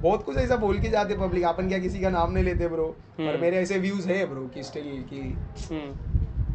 [0.00, 2.86] बहुत कुछ ऐसा बोल के जाते पब्लिक अपन क्या किसी का नाम नहीं लेते ब्रो
[3.18, 5.36] पर हम्म। मेरे ऐसे व्यूज़ है ब्रो कि स्टिल कि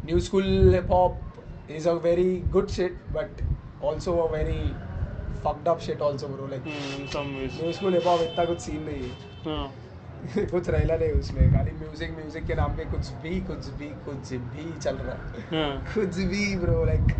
[0.06, 0.92] new school hip
[1.62, 3.42] hop is a very good shit but
[3.86, 4.62] also a very
[5.44, 8.60] fucked up shit also bro like in some ways new school hip hop इतना कुछ
[8.60, 9.10] सीन नहीं है।
[9.46, 9.72] हाँ।
[10.50, 14.32] कुछ रहला नहीं उसमें। खाली म्यूज़िक म्यूज़िक के नाम पे कुछ भी कुछ भी कुछ
[14.32, 17.14] भी चल रहा है। हाँ। कुछ भी ब्रो लाइक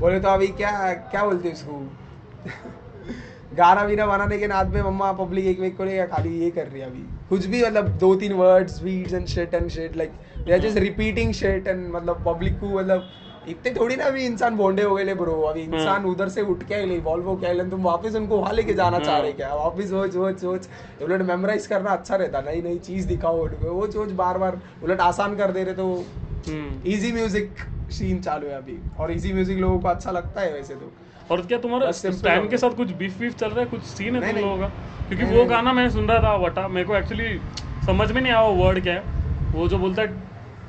[0.00, 1.80] बोले तो अभी क्या क्या बोलते उसको?
[3.56, 6.66] गाना वीना बनाने के नाद में मम्मा पब्लिक एक वेक को लेकर खाली ये कर
[6.66, 10.12] रही है अभी। कुछ भी मतलब दो तीन words beats and shit and shit like
[10.46, 13.08] they are just repeating shit and मतलब पब्लिक को मतलब
[13.48, 16.62] इतने थोड़ी ना अभी इंसान बोंडे हो गए ले ब्रो अभी इंसान उधर से उठ
[16.68, 19.54] के आए इवॉल्व हो के तुम वापस उनको वहाँ लेके जाना चाह रहे क्या?
[19.54, 20.68] वापस वोच वोच वोच
[21.02, 25.36] उलट मेमोराइज करना अच्छा रहता नई नई चीज़ दिखाओ वोच वोच बार बार उलट आसान
[25.36, 25.88] कर दे रहे तो
[26.48, 27.54] हम्म। इजी म्यूज़िक
[27.92, 30.92] सीन चालू है अभी। और इजी म्यूज़िक लोगों को अच्छा लगता है वैसे तो।
[31.30, 33.66] और क्या तुम्हारा हो के साथ कुछ बीफ वीफ चल रहा है?
[33.66, 34.66] कुछ सीन है तुम लोगों का?
[35.08, 37.38] क्योंकि वो गाना मैं सुन रहा था वटा। मेरे को एक्चुअली
[37.86, 40.08] समझ में नहीं आया वो वर्ड क्या है। वो जो बोलता है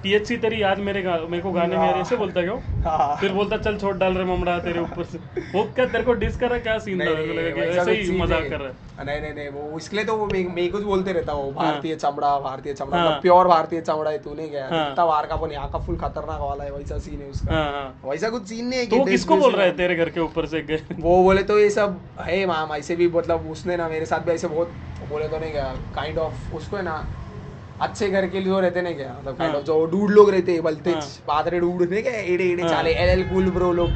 [0.06, 2.90] टीएचसी तेरी याद मेरे मेरे को गाने में है, ऐसे बोलता है क्या?
[2.90, 5.18] हाँ। फिर बोलता चल छोड़ डाल रहे ममड़ा तेरे ऊपर से।
[5.54, 7.06] वो क्या तेरे को डिस कर रहा क्या सीन था?
[7.64, 10.68] ऐसे ही मज़ाक कर रहा है। नहीं नहीं नहीं वो इसके लिए तो वो मेरे
[10.68, 14.48] को बोलते रहता वो भारतीय चमड़ा भारतीय चमड़ा हाँ। मतलब प्योर भारतीय चमड़ा है तूने
[14.50, 14.68] क्या?
[14.68, 17.54] हाँ। इतना बाहर का अपन यहाँ का फुल खतरनाक वाला है वैसा सीन है उसका।
[17.56, 20.20] हाँ हाँ। वैसा कुछ सीन नहीं है तो किसको बोल रहा है तेरे घर के
[20.20, 20.66] ऊपर से?
[20.94, 24.32] वो बोले तो ये सब है मैम ऐसे भी मतलब उसने ना मेरे साथ भी
[24.32, 24.72] ऐसे बहुत
[25.10, 27.06] बोले तो नहीं क्या काइंड ऑफ़ उसको है ना
[27.82, 29.16] अच्छे घर के लिए जो रहते ना क्या?
[29.20, 32.14] मतलब काइंड हाँ। ऑफ़ जो डूड लोग रहते हैं बलते हाँ। पादरे डूड नहीं क्या?
[32.14, 33.90] एड़े एड़े हाँ। चाले एल एल कूल ब्रो लोग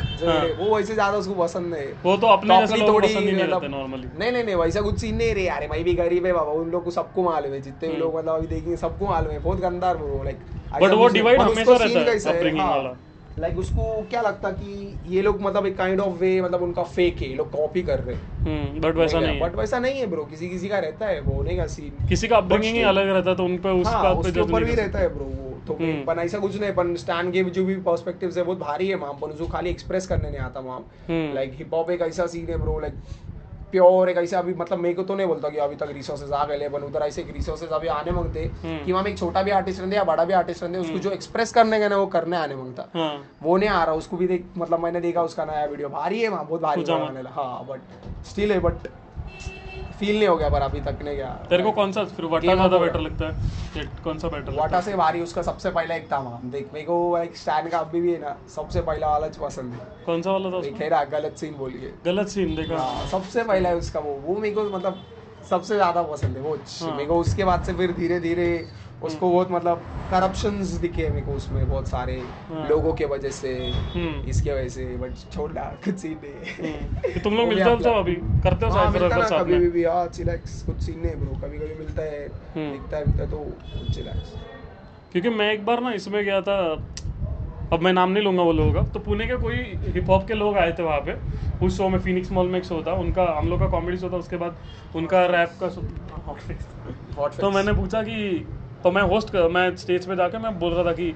[0.60, 3.64] वो वैसे ज़्यादा उसको पसंद है। वो तो अपने जैसे लोग पसंद ही नहीं मतलब-
[3.64, 6.34] रहते नॉर्मली नहीं नहीं नहीं वैसा कुछ सीन नहीं रे यार। मैं भी गरीब है
[6.34, 9.06] बाबा उन लोग को सबको मालूम है। जितने भी हम्म। लोग मतलब अभी देखेंगे सबको
[9.06, 10.40] मालूम है। बहुत गंदा वो लाइक
[10.82, 12.96] बट वो डिवाइड हमेशा रहता है, अपब्रिंगिंग वाला।
[13.40, 16.84] लाइक like उसको क्या लगता कि ये लोग मतलब एक काइंड ऑफ़ वे मतलब उनका
[16.84, 20.00] फेक है ये लोग कॉपी कर रहे हैं। हम्म बट वैसा नहीं बट वैसा नहीं
[20.00, 22.82] है ब्रो किसी किसी का रहता है वो होने का सीन किसी का अपब्रिंगिंग ही
[22.84, 25.14] अलग रहता है तो उन पे उस हाँ, बात पे जो ऊपर भी रहता है
[25.14, 28.60] ब्रो वो तो पर ऐसा कुछ नहीं पर स्टैंड के जो भी पर्सपेक्टिव्स है बहुत
[28.60, 31.92] भारी है माँ पर। उसको खाली एक्सप्रेस करने नहीं आता वहाँ। हम्म। लाइक हिप हॉप
[31.92, 32.94] एक ऐसा सीन है ब्रो लाइक
[33.72, 36.44] प्योर एक कैसे अभी मतलब मेरे को तो नहीं बोलता कि अभी तक रिसोर्सेज आ
[36.46, 39.82] गए बन उधर ऐसे रिसोर्सेज अभी आने मांगते हम्म। कि वहाँ एक छोटा भी आर्टिस्ट
[39.82, 42.56] रहते या बड़ा भी आर्टिस्ट रहते उसको जो एक्सप्रेस करने का ना वो करने आने
[42.56, 43.12] माँगता हाँ
[43.44, 46.30] वो नहीं आ रहा उसको भी देख मतलब मैंने देखा उसका नया वीडियो भारी है
[46.30, 46.84] वहाँ बहुत भारी।
[47.28, 48.88] हाँ बट स्टिल है बट
[50.00, 52.54] फील नहीं हो गया पर अभी तक नहीं गया तेरे को कौन सा फिर वटा
[52.56, 53.48] ज़्यादा बेटर लगता है?
[53.78, 56.86] ये कौन सा बेटर वाटा से भारी उसका सबसे पहला एक था वहाँ। देख मेरे
[56.86, 60.22] को एक स्टैंड का अभी भी है ना सबसे पहला वाला जो पसंद है। कौन
[60.22, 64.00] सा वाला था खेरा गलत सीन बोलिए गलत सीन देखा। हाँ, सबसे पहला है उसका
[64.00, 65.02] वो। वो मेरे को मतलब
[65.50, 68.48] सबसे ज़्यादा पसंद है वो हाँ। मेरे को उसके बाद से फिर धीरे धीरे
[69.04, 69.82] उसको बहुत मतलब
[70.12, 72.18] करप्शंस दिखे मेरे को उसमें बहुत सारे
[72.50, 73.54] हाँ। लोगों के वजह से
[73.94, 78.16] हम्म। इसके वजह से बट छोड़ना कुछ सीन नहीं हम्म। तुम लोग मिलते हो अभी?
[78.16, 81.58] करते हो हाँ, साइफर मिलता ना कभी भी हाँ चिलैक्स कुछ सीन नहीं ब्रो कभी
[81.58, 84.34] कभी मिलता है हम्म। दिखता है दिखता है तो चिलैक्स
[85.12, 86.58] क्योंकि मैं एक बार ना इसमें गया था
[87.74, 89.56] अब मैं नाम नहीं लूँगा वो लोगों का तो पुणे के कोई
[89.94, 91.16] हिप हॉप के लोग आए थे वहाँ पे।
[91.66, 94.10] उस शो में फिनिक्स मॉल में एक शो था उनका हम लोग का कॉमेडी शो
[94.10, 94.56] था उसके बाद
[94.96, 95.82] उनका रैप का शो
[97.42, 98.48] तो मैंने पूछा कि
[98.84, 101.12] तो मैं होस्ट कर, मैं स्टेज पे जाके मैं बोल रहा था कि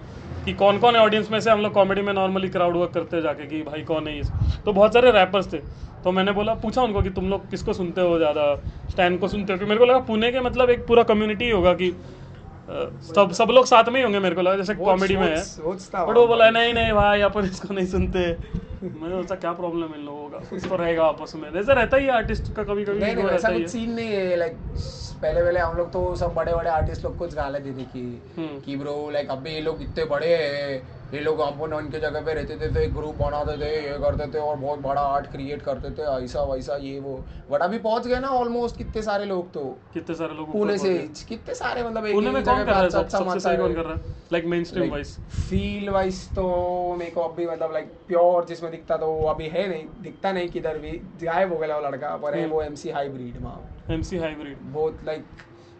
[0.45, 3.21] कि कौन कौन है ऑडियंस में से हम लोग कॉमेडी में नॉर्मली क्राउड वर्क करते
[3.21, 4.31] जाके कि भाई कौन है इस
[4.65, 5.57] तो बहुत सारे रैपर्स थे।
[6.03, 8.55] तो मैंने बोला पूछा उनको कि तुम लोग किसको सुनते हो ज़्यादा
[8.91, 9.57] स्टैंड को सुनते हो?
[9.57, 11.89] क्योंकि मेरे को लगा पुणे के मतलब एक पूरा कम्युनिटी होगा कि
[13.07, 16.17] सब सब लोग साथ में ही होंगे मेरे को लगा जैसे कॉमेडी में है। बट
[16.17, 18.19] वो बोला नहीं नहीं भाई अपन इसको नहीं सुनते।
[18.83, 20.37] मैंने सोचा क्या प्रॉब्लम है इन लोगों का?
[20.49, 23.59] कुछ तो रहेगा आपस में। जैसे रहता ही आर्टिस्ट का कभी कभी नहीं नहीं ही
[23.59, 24.57] कुछ सीन नहीं है लाइक
[25.21, 28.01] पहले पहले हम लोग तो सब बड़े बड़े आर्टिस्ट लोग कुछ गाले देते कि
[28.37, 30.81] हम्म। कि ब्रो लाइक अबे ये लोग इतने बड़े हैं
[31.13, 34.25] ये लोग अपन उनके जगह पे रहते थे तो एक ग्रुप बनाते थे ये करते
[34.33, 37.13] थे और बहुत बड़ा आर्ट क्रिएट करते थे ऐसा वैसा ये वो।
[37.51, 40.93] बट अभी पहुँच गए ना ऑलमोस्ट कितने सारे लोग तो। कितने सारे लोग पुणे से
[41.29, 43.05] कितने सारे मतलब एक पुणे में जगह कौन कर रहा है अच्छा सब?
[43.05, 44.15] अच्छा सबसे सही कौन कर रहा है?
[44.33, 45.15] Like mainstream wise
[45.49, 49.67] feel wise तो मेरे को अभी मतलब लाइक प्योर जिसमें दिखता तो वो अभी है
[49.69, 50.91] नहीं दिखता नहीं किधर भी।
[51.23, 53.59] गायब हो गया वो लड़का पर है हम्म। वो एमसी हाइब्रिड माँ।
[53.91, 55.25] एमसी हाइब्रिड बहुत लाइक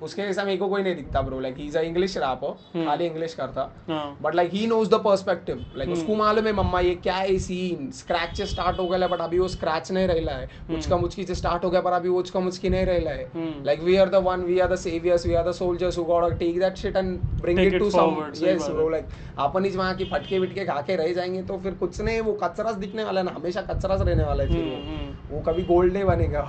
[0.04, 2.86] उसके जैसा मेरे को कोई नहीं दिखता bro like he is English rapper.
[2.86, 3.62] खाली इंग्लिश करता.
[3.90, 4.18] हाँ.
[4.22, 5.90] But like he knows the perspective like.
[5.90, 9.40] उसको मालूम है मम्मा ये क्या है सीन स्क्रैच से स्टार्ट हो गया बट अभी
[9.40, 10.50] वो स्क्रैच नहीं रहला है.
[10.70, 13.30] मुचका मुचकी से स्टार्ट हो गया पर अभी वो उचका मुचकी नहीं रहला है.
[13.34, 16.06] हम्म। like we are the one we are the saviors we are the soldiers who
[16.12, 18.72] gotta take that shit and bring Take it it to some forward, सही yes बात
[18.72, 18.94] bro.
[18.94, 22.02] है। like अपन ही वहाँ की फटके विटके खा के रह जाएँगे तो फिर कुछ
[22.02, 25.36] नहीं वो कचरास दिखने वाला है ना हमेशा कचरास रहने वाला है फिर वो। हम्म।
[25.36, 26.42] वो कभी गोल्ड नहीं बनेगा।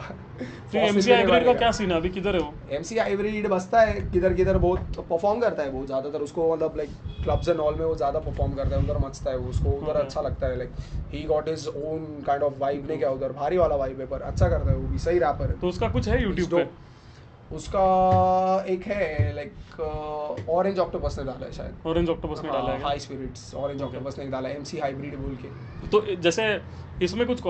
[0.72, 1.96] तो एमसी हाइब्रिड का क्या सीन है?
[1.96, 2.52] अभी किधर है वो?
[2.72, 6.90] एमसी हाइब्रिड बसता है किधर किधर बहुत परफॉर्म करता है वो ज़्यादातर उसको मतलब लाइक
[7.22, 10.20] क्लब्स एंड ऑल में वो ज़्यादा परफॉर्म करता है उधर मचता है उसको उधर अच्छा
[10.20, 10.70] लगता है like
[11.12, 14.22] he got his own kind of vibe नहीं क्या उधर भारी वाला वाइब है पर
[14.22, 16.66] अच्छा करता है वो भी सही रैपर है। तो उसका कुछ है यूट्यूब पे?
[17.52, 17.80] उसका
[18.68, 22.98] एक है लाइक ऑरेंज ऑक्टोपस ने डाला है शायद। ऑरेंज ऑक्टोपस में डाला है हाई
[22.98, 26.46] स्पिरिट्स ऑरेंज ऑक्टोपस ने डाला है एमसी हाइब्रिड बोल के। तो जैसे
[27.02, 27.42] इसमें कुछ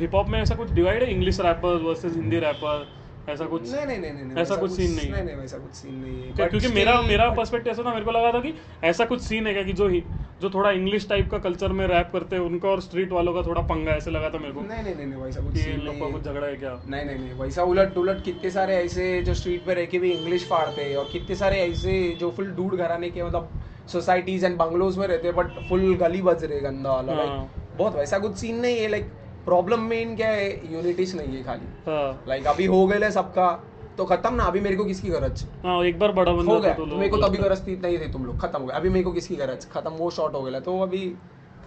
[0.00, 1.10] हिप हॉप में ऐसा कुछ डिवाइड है?
[1.10, 2.86] English rapper versus Hindi rapper
[3.30, 5.94] ऐसा कुछ नहीं नहीं नहीं नहीं ऐसा कुछ scene नहीं नहीं नहीं वैसा कुछ सीन
[5.94, 8.54] नहीं है। क्योंकि मेरा मेरा पर्सपेक्टिव ऐसा था मेरे को लगा था कि
[8.84, 10.02] ऐसा कुछ सीन है क्या कि जो ही-
[10.42, 13.42] जो थोड़ा इंग्लिश टाइप का कल्चर में रैप करते हैं उनका और स्ट्रीट वालों का
[13.42, 16.10] थोड़ा पंगा ऐसे लगा था मेरे को। नहीं नहीं नहीं वैसा कुछ सीन लोग का
[16.10, 16.82] कुछ झगड़ा है क्या?
[16.88, 20.10] नहीं नहीं नहीं वैसा उलट उलट कितने सारे ऐसे जो स्ट्रीट पे रह के भी
[20.12, 23.50] इंग्लिश फाड़ते हैं और कितने सारे ऐसे जो फुल डूड घराने के मतलब
[23.88, 27.76] सोसाइटीज एंड बंगलोज में रहते हैं बट फुल गली बज रहे गंदा वाला हाँ। लाइक
[27.78, 29.06] बहुत वैसा कुछ सीन नहीं है लाइक
[29.44, 33.50] प्रॉब्लम मेन क्या है यूनिटीज नहीं है खाली। हाँ। लाइक अभी हो गए सबका
[33.98, 35.82] तो खत्म ना अभी मेरे को किसकी गरज हाँ?
[35.84, 37.76] एक बार बड़ा बंदा हो गया। तो तो मेरे को तभी बोलते हैं। गरज थी
[37.76, 39.66] नहीं थे तुम लोग खत्म हो गया। अभी मेरे को किसकी गरज?
[39.72, 41.12] खत्म वो शॉर्ट हो गया तो अभी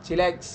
[0.05, 0.49] चिलैक्स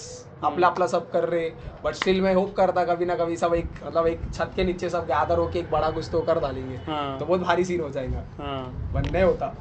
[0.45, 1.49] अपना अपना सब कर रहे
[1.85, 4.91] बट स्टिल मैं होप करता कभी ना कभी सब एक मतलब एक छत के नीचे
[4.91, 7.89] सब गैदर होके एक बड़ा कुछ तो कर डालेंगे। हाँ। तो बहुत भारी सीन हो
[7.91, 9.55] जाएगा। हाँ। बट नहीं होता।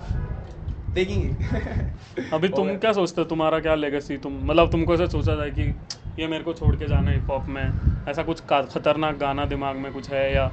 [0.93, 3.27] देखेंगे। अभी तुम क्या सोचते हो?
[3.27, 5.73] तुम्हारा क्या लेगेसी तुम मतलब तुमको ऐसा सोचा जाए कि
[6.19, 9.75] ये मेरे को छोड़ के जाना है हिप हॉप में ऐसा कुछ खतरनाक गाना दिमाग
[9.75, 10.47] में कुछ है या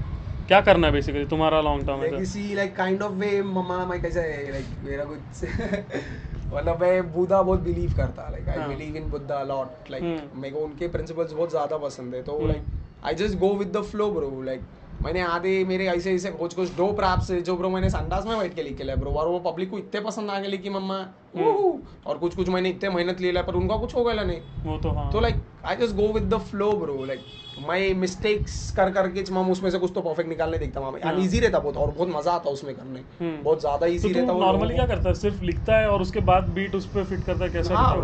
[0.49, 4.01] क्या करना है बेसिकली तुम्हारा लॉन्ग टर्म है इसी लाइक काइंड ऑफ़ वे मम्मा मैं
[4.03, 5.45] कैसे लाइक मेरा कुछ
[6.55, 8.69] मतलब मैं बुद्धा बहुत बिलीव करता like I.
[8.69, 10.41] Believe in Buddha lot like hmm.
[10.41, 12.67] मेरे को उनके प्रिंसिपल्स बहुत ज़्यादा पसंद है तो। Like
[13.05, 14.63] I just go with the flow bro like
[15.03, 18.55] मैंने आधे मेरे ऐसे ऐसे कुछ कुछ दो प्रैप्स जो ब्रो मैंने संडास में बैठ
[18.55, 20.97] के लिखे है ब्रो और वो पब्लिक को इतने पसंद आ गए कि मम्मा।
[21.37, 24.77] हम्म। और कुछ कुछ मैंने इतने मेहनत लिए पर उनका कुछ हो गया नहीं। वो
[24.79, 27.21] तो हाँ। तो like I just go with the flow bro like
[27.69, 31.41] मैं मिस्टेक्स कर करके मम उसमें से कुछ तो परफेक्ट निकालने देखता हूँ। हाँ। अनईजी
[31.41, 34.75] रहता बहुत और बहुत मज़ा आता उसमें करने। हम्म। बहुत ज़्यादा इजी तू रहता नॉर्मली
[34.75, 35.15] क्या करता है?
[35.15, 37.51] सिर्फ़ लिखता है और उसके बाद बीट उस पर फिट करता है?
[37.51, 37.97] कैसा हाँ?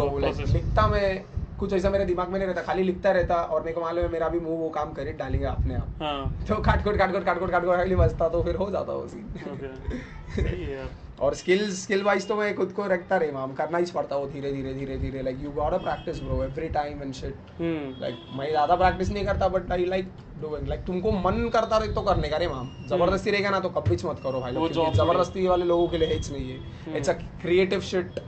[0.52, 3.80] लिखता मैं कुछ ऐसा मेरे दिमाग में नहीं रहता खाली लिखता रहता और मेरे को
[3.80, 6.96] मालूम है मेरा भी मुँह वो काम करे डालेंगे अपने आप। हाँ। तो काट कोट
[6.98, 10.88] काट कोट काट कोट काट कोट खाली बजता तो फिर हो जाता वो सीन
[11.20, 14.26] और स्किल स्किल वाइज तो मैं खुद को रखता रही माम करना ही पड़ता वो
[14.26, 18.00] धीरे धीरे धीरे धीरे। Like you got a practice bro every time and shit hmm.
[18.00, 20.08] Like मैं ज़्यादा प्रैक्टिस नहीं करता but I like
[20.42, 23.68] doing like तुमको मन करता रहे तो करने का रे माम। ज़बरदस्ती रहेगा ना तो
[23.70, 24.52] कभी मत करो भाई।
[24.94, 28.20] ज़बरदस्ती वाले लोगों के लिए हिच नहीं है। हम्म। It's a creative shit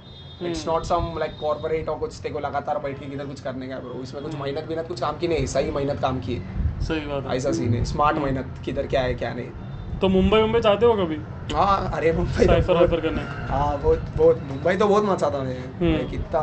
[0.43, 0.67] it's.
[0.69, 4.01] Not some like corporate और कुछ तेको लगातार बैठ के किधर कुछ करने का ब्रो
[4.03, 7.07] इसमें कुछ हम्म। मेहनत मेहनत कुछ काम की नहीं सही मेहनत काम की है सही
[7.07, 10.41] बात है ऐसा सीन है स्मार्ट हम्म। मेहनत किधर क्या है क्या नहीं तो मुंबई
[10.41, 11.17] मुंबई जाते हो कभी
[11.55, 15.27] हाँ अरे मुंबई तो साइफर बहुत- वाइफर करने हाँ बहुत बहुत मुंबई तो बहुत मज़ा
[15.27, 16.41] आता है। लाइक इतना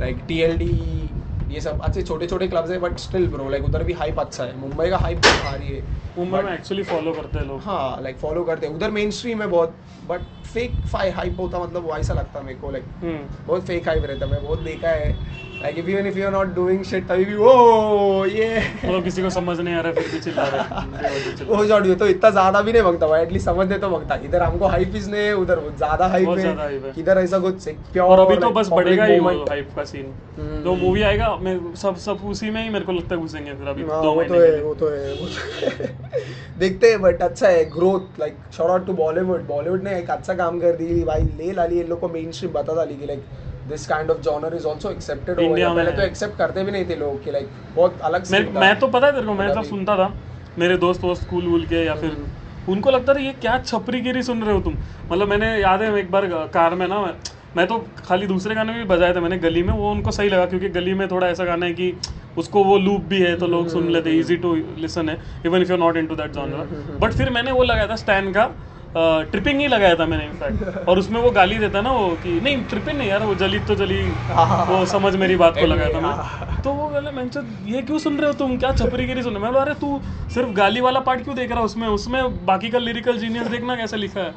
[0.00, 0.68] लाइक टीएलडी
[1.50, 4.44] ये सब अच्छे छोटे छोटे क्लब्स है बट स्टिल ब्रो लाइक उधर भी हाइप अच्छा
[4.44, 5.82] है। मुंबई का हाइप बहुत भारी है।
[6.18, 9.42] मुंबई में एक्चुअली फॉलो करते हैं लोग। हाँ लाइक फॉलो करते हैं। उधर मेन स्ट्रीम
[9.42, 9.76] है बहुत
[10.08, 10.20] बट
[10.54, 10.72] फेक
[11.16, 14.26] हाइप होता मतलब वो ऐसा लगता है मेरे को लाइक हम्म। बहुत फेक हाइप रहता
[14.26, 15.12] है। मैं बहुत देखा है।
[15.62, 18.58] Like even if you are not doing shit तभी भी ओ ये.
[18.84, 21.94] मतलब किसी को समझ नहीं आ रहा फिर भी चिल्ला रहे हैं। वो जॉर्ड ये
[21.94, 25.10] तो इतना ज़्यादा भी नहीं माँगता भाई एटलीस्ट समझने तो माँगता इधर हमको हाइप इज़
[25.10, 29.04] नहीं है उधर ज़्यादा हाइप है। इधर ऐसा कुछ प्योर और अभी तो बस बढ़ेगा
[29.04, 32.68] ही वो हाइप का सीन हम्म। जो मूवी आएगा मैं सब सब उसी में ही
[32.68, 35.12] मेरे को लगता है घुसेंगे फिर अभी हाँ, दो वो तो है वो तो है
[35.14, 35.96] वो तो है।
[36.58, 40.34] देखते हैं बट अच्छा है growth like short out to Bollywood Bollywood ने एक अच्छा
[40.34, 43.24] काम कर दी भाई ले लाली इन लोग को मेन स्ट्रीम बता डाली कि like
[43.68, 46.84] this kind of genre is also accepted India पहले में तो। एक्सेप्ट करते भी नहीं
[46.88, 49.58] थे लोग कि लाइक बहुत अलग मैं। मैं तो पता है तेरे को मैं जब
[49.58, 50.12] अभी। सुनता था
[50.58, 52.16] मेरे दोस्त वोस्त स्कूल वूल के या फिर
[52.68, 54.74] उनको लगता था ये क्या छपरी गिरी सुन रहे हो तुम
[55.10, 57.00] मतलब मैंने याद है एक बार कार में ना
[57.56, 60.46] मैं, तो खाली दूसरे गाने भी बजाए थे मैंने गली में वो उनको सही लगा
[60.46, 61.92] क्योंकि गली में थोड़ा ऐसा गाना है कि
[62.38, 65.16] उसको वो लूप भी है तो लोग सुन लेते इजी टू लिसन है
[65.46, 68.44] even if you not into that genre but फिर मैंने वो लगाया था स्टैन का
[68.96, 72.64] ट्रिपिंग ही लगाया था मैंने इनफैक्ट और उसमें वो गाली देता ना वो कि नहीं
[72.66, 74.00] ट्रिपिंग नहीं यार वो जली तो जली
[74.66, 76.14] वो समझ मेरी बात को लगाया था मैं.
[76.64, 77.24] तो वो बोले मैं
[77.68, 78.56] ये क्यों सुन रहे हो तुम?
[78.58, 81.50] क्या छपरी गिरी सुन रहे मैं बोला अरे तू सिर्फ़ गाली वाला पार्ट क्यों देख
[81.50, 81.64] रहा है?
[81.64, 84.34] उसमें उसमें बाकी का लिरिकल जीनियस देखना कैसे लिखा है?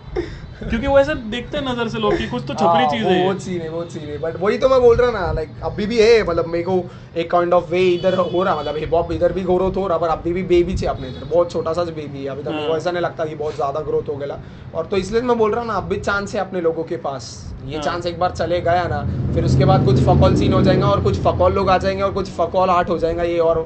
[0.62, 3.24] क्योंकि वो ऐसे देखते हैं नज़र से लोग कि कुछ तो छपरी हाँ, चीज़ है।
[3.24, 5.86] बहुत सीन है बहुत सीन है। बट वही तो मैं बोल रहा ना लाइक अभी
[5.86, 6.84] भी है मतलब मेरे को
[7.16, 9.98] एक काइंड ऑफ़ वे इधर हो रहा मतलब हिप हॉप इधर भी ग्रोथ हो रहा
[9.98, 12.68] पर अभी भी बेबी छे अपने इधर। बहुत छोटा सा बेबी है अभी तक मेरे
[12.68, 14.40] हाँ। ऐसा नहीं लगता कि बहुत ज़्यादा ग्रोथ हो गया।
[14.76, 17.30] और तो इसलिए मैं बोल रहा ना अब भी चांस है अपने लोगों के पास।
[17.66, 19.04] ये हाँ। चांस एक बार चले गया ना
[19.34, 22.12] फिर उसके बाद कुछ फकौल सीन हो जाएगा और कुछ फकौल लोग आ जाएँगे और
[22.14, 23.62] कुछ फकौल आर्ट हो जाएगा ये और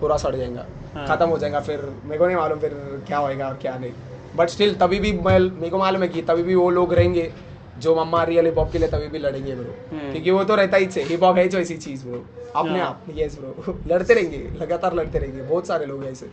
[0.00, 2.74] पूरा सड़ जाएगा। हाँ। खत्म हो जाएगा फिर मेरे को नहीं मालूम फिर
[3.06, 3.92] क्या होएगा और क्या नहीं।
[4.36, 7.32] बट स्टिल तभी भी मैं मेरे को मालूम है कि तभी भी वो लोग रहेंगे
[7.78, 10.54] जो मम्मा रियल हिप हॉप के लिए तभी भी लड़ेंगे ब्रो हम्म। क्योंकि वो तो
[10.54, 12.24] रहता ही है हिप हॉप है जो ऐसी चीज़ ब्रो
[12.56, 16.30] अपने हाँ। आप यस ब्रो लड़ते रहेंगे लगातार लड़ते रहेंगे। बहुत सारे लोग ऐसे।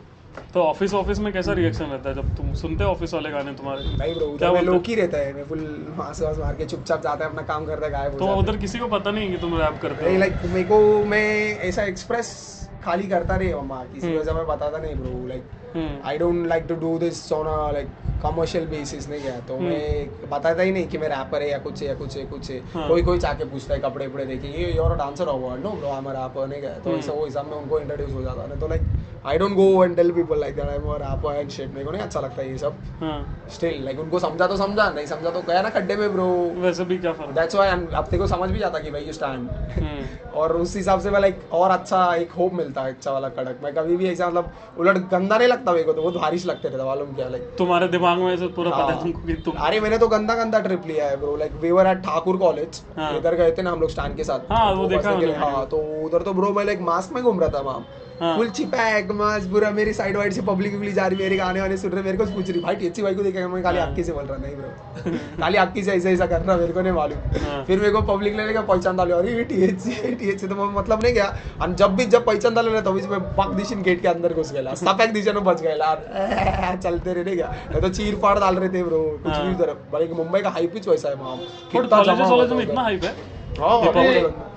[0.53, 3.53] तो ऑफ़िस ऑफ़िस में कैसा रिएक्शन रहता है जब तुम सुनते हो ऑफ़िस वाले गाने
[3.53, 3.97] तुम्हारे?
[3.97, 5.59] नहीं ब्रो क्या में लोग ही रहता है। मैं फुल
[5.97, 8.35] मास वास मार के चुपचाप जाता है अपना काम करता है गायब हो तो है।
[8.35, 10.17] उधर किसी को पता नहीं कि तुम रैप करते हो?
[10.17, 11.25] लाइक मेरे को मैं
[11.59, 15.43] ऐसा एक्सप्रेस खाली करता नहीं मम्मा किसी वजह मैं बताता नहीं bro like
[15.75, 17.89] hmm, I don't like to do this on a like
[18.23, 21.57] commercial basis नहीं गया तो हम्म। मैं बताता ही नहीं कि मैं रैपर है या
[21.59, 24.25] कुछ है या कुछ है कुछ है हाँ। कोई कोई चाके पूछता है कपड़े वपड़े
[24.25, 27.13] देखे ये your dancer award no bro I am rapper नहीं गया तो हम्म। ऐसा
[27.13, 28.81] वो हिसाब में उनको इंट्रोड्यूस हो जाता है तो like
[29.25, 31.85] I don't go and tell people like that I am a rapper and shit मेरे
[31.85, 35.29] को नहीं अच्छा लगता ये सब। हाँ। स्टिल लाइक उनको समझा तो समझा नहीं समझा
[35.29, 36.25] तो गया ना खड्डे में ब्रो
[36.61, 37.29] वैसे भी क्या फ़र्क?
[37.31, 40.75] दैट्स व्हाई अब तेरे को समझ भी जाता कि भाई यू स्टैंड हम्म, और उस
[40.75, 43.97] हिसाब से मैं लाइक और अच्छा एक होप मिलता है अच्छा वाला कड़क। मैं कभी
[43.97, 47.13] भी ऐसा मतलब उलट गंदा नहीं लगता मेरे को तो बहुत बारिश लगते रहता मालूम
[47.15, 49.97] क्या लाइक तुम्हारे दिमाग में ऐसे पूरा पता है हाँ। तुमको कि तुम अरे मैंने
[49.97, 53.35] तो गंदा गंदा ट्रिप लिया है bro like we were at Thakur college हाँ। इधर
[53.35, 56.21] गए थे ना हम लोग स्टैंड के साथ। हाँ, वो तो देखा हाँ तो उधर
[56.21, 57.85] तो ब्रो मैं लाइक मास्क में घूम रहा था वहाँ
[58.21, 61.61] हाँ। फुल छिपैक मास्क पूरा मेरी साइड वाइड से पब्लिक उबली जा रही मेरे गाने
[61.61, 63.47] वाने सुन रहे मेरे को पूछ रही भाई टीएचसी भाई को देखेगा?
[63.47, 66.41] मैं खाली हाँ। अक्की से बोल रहा नहीं ब्रो खाली अक्की से ऐसा ऐसा कर
[66.41, 69.43] रहा मेरे को नहीं मालूम। हाँ। फिर मेरे को पब्लिक लेने का पहचान डाले अरे
[69.43, 73.19] टीएचसी टीएचसी तो मतलब नहीं गया। और जब भी जब पहचान डाले ना तभी मैं
[73.35, 77.79] पक दिशन गेट के अंदर घुस गया सपेक दिशन में बच गया चलते रहे गया।
[77.81, 80.73] तो चीर फाड़ डाल रहे थे ब्रो कुछ हाँ। भी उधर भाई मुंबई का हाइप
[80.75, 83.15] ही वैसा है वहाँ है। इतना हाइप है?
[83.59, 84.49] हाँ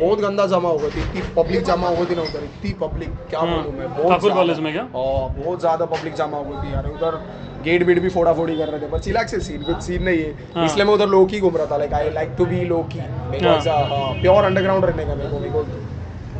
[0.00, 3.40] बहुत गंदा- जमा हुआ थी इतनी पब्लिक जमा हुई थी ना उधर इतनी पब्लिक क्या
[3.40, 4.82] हाँ। बोलूँ मैं बहुत कॉलेज में क्या?
[4.82, 7.20] हाँ बहुत ज़्यादा पब्लिक जमा हुई थी यार उधर
[7.62, 10.18] गेट बीट भी फोड़ा फोड़ी कर रहे थे पर चिलाक से सीन कुछ सीन नहीं
[10.18, 13.00] है हाँ। इसलिए मैं उधर लोकी घूम रहा था like I like to be lowkey
[13.00, 15.64] मेरे को हाँ। प्योर अंडरग्राउंड रहने का मेरे को को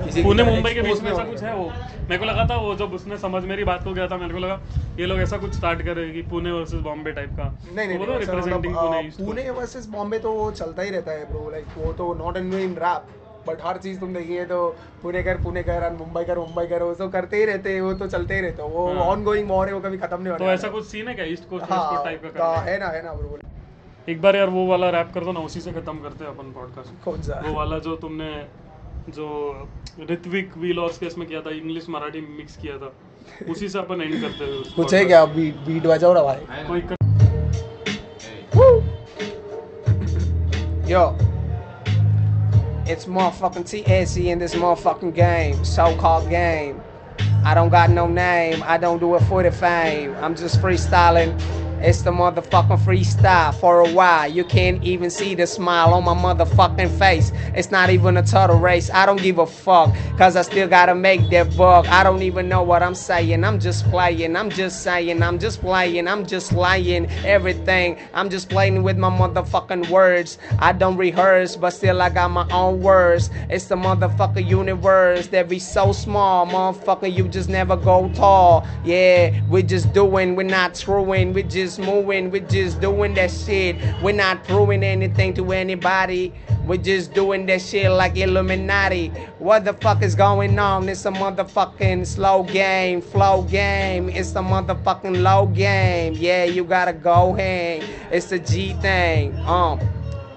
[0.05, 1.65] किसी पुणे मुंबई के बीच में ऐसा कुछ है वो
[2.03, 4.39] मेरे को लगा था वो जब उसने समझ मेरी बात को गया था मेरे को
[4.39, 4.61] लगा
[4.99, 7.89] ये लोग ऐसा कुछ स्टार्ट कर रहे हैं कि पुणे वर्सेस बॉम्बे टाइप का नहीं
[7.89, 11.67] नहीं नहीं, तो रिप्रेजेंटिंग मतलब, पुणे वर्सेस बॉम्बे तो चलता ही रहता है ब्रो लाइक
[11.79, 14.59] वो तो नॉट इन रैप बट हर चीज़ तुम देखिए तो
[15.03, 17.81] पुणे कर पुणे कर और मुंबई कर मुंबई कर वो तो करते ही रहते हैं
[17.81, 20.21] वो तो चलते ही रहते हैं। वो हाँ। ऑन गोइंग वॉर है वो कभी खत्म
[20.23, 21.25] नहीं होता तो ऐसा कुछ सीन है क्या?
[21.25, 23.39] ईस्ट कोस्ट हाँ टाइप का का है ना है ना ब्रो
[24.09, 26.53] एक बार यार वो वाला रैप कर दो ना उसी से खत्म करते हैं अपन
[26.53, 27.43] पॉडकास्ट कौन सा?
[27.47, 28.31] वो वाला जो तुमने
[29.09, 29.29] जो
[30.11, 32.93] ऋत्विक व्हीलर्स केस में किया था इंग्लिश मराठी मिक्स किया था
[33.51, 36.81] उसी से अपन एंड करते हैं कुछ है क्या बीट बीट बजाओ ना भाई। कोई
[36.83, 36.97] कर...
[40.89, 41.03] Yo.
[42.85, 46.81] It's motherfucking TSC in this motherfucking game, so-called game.
[47.45, 50.17] I don't got no name, I don't do it for the fame.
[50.17, 51.41] I'm just freestyling
[51.83, 54.31] It's the motherfucking freestyle for a while.
[54.31, 57.33] You can't even see the smile on my motherfucking face.
[57.57, 58.89] It's not even a total race.
[58.91, 59.93] I don't give a fuck.
[60.17, 61.89] Cause I still gotta make that buck.
[61.89, 63.43] I don't even know what I'm saying.
[63.43, 64.37] I'm just playing.
[64.37, 65.21] I'm just saying.
[65.25, 66.07] I'm just playing.
[66.07, 67.11] I'm just lying.
[67.25, 67.99] Everything.
[68.15, 70.39] I'm just playing with my motherfucking words.
[70.61, 73.29] I don't rehearse, but still I got my own words.
[73.51, 76.47] It's the motherfucking universe that be so small.
[76.47, 78.65] Motherfucker, you just never go tall.
[78.85, 80.37] Yeah, we're just doing.
[80.37, 81.33] We're not screwing.
[81.33, 82.31] We're just moving.
[82.31, 83.77] We're just doing that shit.
[84.03, 86.33] We're not proving anything to anybody.
[86.67, 89.09] We're just doing that shit like Illuminati.
[89.39, 90.89] What the fuck is going on?
[90.89, 94.09] It's a motherfucking slow game, flow game.
[94.09, 96.15] It's a motherfucking low game.
[96.15, 97.83] Yeah, you gotta go hang.
[98.11, 99.37] It's a G thing.
[99.41, 99.81] Um,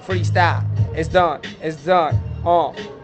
[0.06, 0.64] freestyle.
[0.96, 1.42] It's done.
[1.62, 2.20] It's done.
[2.46, 2.95] Um.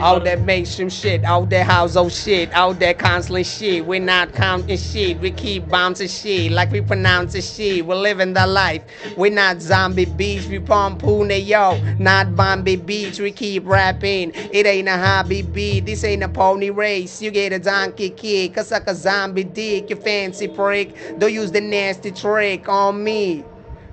[0.00, 3.86] All that mainstream shit, all that house, all shit, all that constant shit.
[3.86, 7.86] We're not counting shit, we keep bouncing shit like we pronounce it shit.
[7.86, 8.82] We're living the life.
[9.16, 11.80] We're not zombie beach, we from Pune, yo.
[11.98, 14.32] Not Bombay Beach, we keep rapping.
[14.34, 17.22] It ain't a hobby beat, this ain't a pony race.
[17.22, 21.18] You get a donkey kick, I suck a zombie dick, you fancy prick.
[21.18, 23.44] Don't use the nasty trick on me.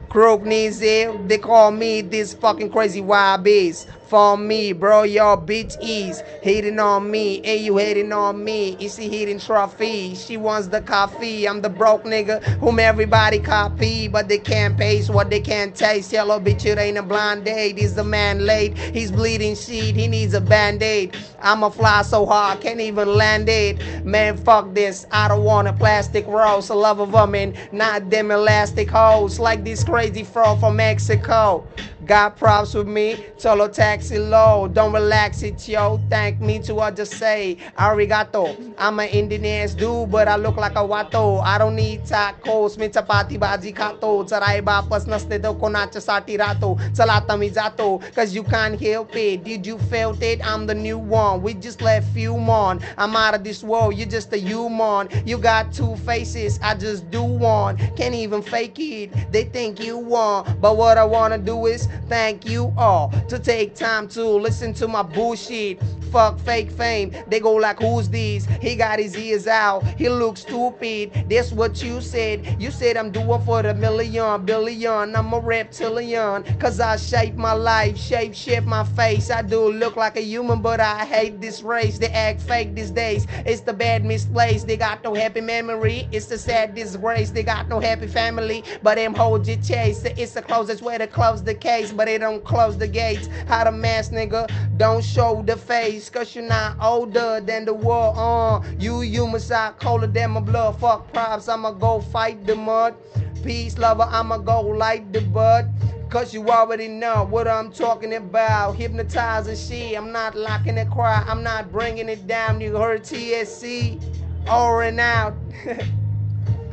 [0.09, 3.87] Crook knees they call me this fucking crazy wild beast.
[4.11, 8.71] For me, bro, your bitch is hating on me, and you hating on me.
[8.73, 10.15] Is she hitting trophy?
[10.15, 11.47] She wants the coffee.
[11.47, 16.11] I'm the broke nigga whom everybody copy, but they can't pace what they can't taste.
[16.11, 17.77] Yellow bitch, it ain't a blind date.
[17.77, 18.77] He's the man late.
[18.77, 19.95] He's bleeding shit.
[19.95, 21.15] He needs a band aid.
[21.39, 24.05] I'ma fly so hard, can't even land it.
[24.05, 25.05] Man, fuck this.
[25.11, 26.69] I don't want a plastic rose.
[26.69, 31.65] I love a woman, not them elastic hoes like this crazy fro from Mexico.
[32.06, 34.68] Got props with me, solo taxi low.
[34.68, 36.00] Don't relax it, yo.
[36.08, 37.58] Thank me to what just say.
[37.76, 38.74] Arigato.
[38.78, 41.42] I'm an Indian ass dude, but I look like a wato.
[41.42, 42.78] I don't need tacos.
[42.78, 48.34] मी चपाती भाजी खातो चराई बापस नसते तर कोणाच्यासाठी राहतो चला आता मी जातो Cause
[48.34, 49.44] you can't help it.
[49.44, 50.40] Did you felt it?
[50.46, 51.42] I'm the new one.
[51.42, 52.80] We just left few on.
[52.96, 53.94] I'm out of this world.
[53.94, 55.08] You're just a human.
[55.24, 56.58] You got two faces.
[56.62, 57.76] I just do one.
[57.96, 59.32] Can't even fake it.
[59.32, 60.58] They think you won.
[60.60, 64.87] But what I wanna do is thank you all to take time to listen to
[64.87, 65.81] my bullshit.
[66.11, 67.15] Fuck fake fame.
[67.27, 68.45] They go like, who's this?
[68.61, 69.83] He got his ears out.
[69.97, 71.25] He looks stupid.
[71.29, 72.61] That's what you said.
[72.61, 75.15] You said I'm doing for the million, billion.
[75.15, 76.43] I'm a reptilian.
[76.59, 79.31] Cause I shape my life, shape shift my face.
[79.31, 81.97] I do look like a human, but I hate this race.
[81.97, 83.25] They act fake these days.
[83.45, 84.67] It's the bad misplaced.
[84.67, 86.07] They got no happy memory.
[86.11, 87.31] It's the sad disgrace.
[87.31, 90.03] They got no happy family, but them hold your chase.
[90.03, 93.27] It's the closest way to close the case, but they don't close the gates.
[93.47, 98.15] How the mass nigga don't show the face, cause you're not older than the world.
[98.17, 100.79] Uh, you human side colder than my blood.
[100.79, 102.95] Fuck props, I'ma go fight the mud.
[103.43, 105.69] Peace lover, I'ma go light the bud.
[106.09, 108.75] Cause you already know what I'm talking about.
[108.75, 109.95] Hypnotizing she.
[109.95, 111.23] I'm not locking the cry.
[111.25, 112.59] I'm not bringing it down.
[112.59, 113.97] You heard TSC.
[114.45, 115.33] Over and out.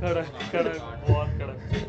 [0.01, 0.81] correct, correct.
[1.09, 1.89] One, correct.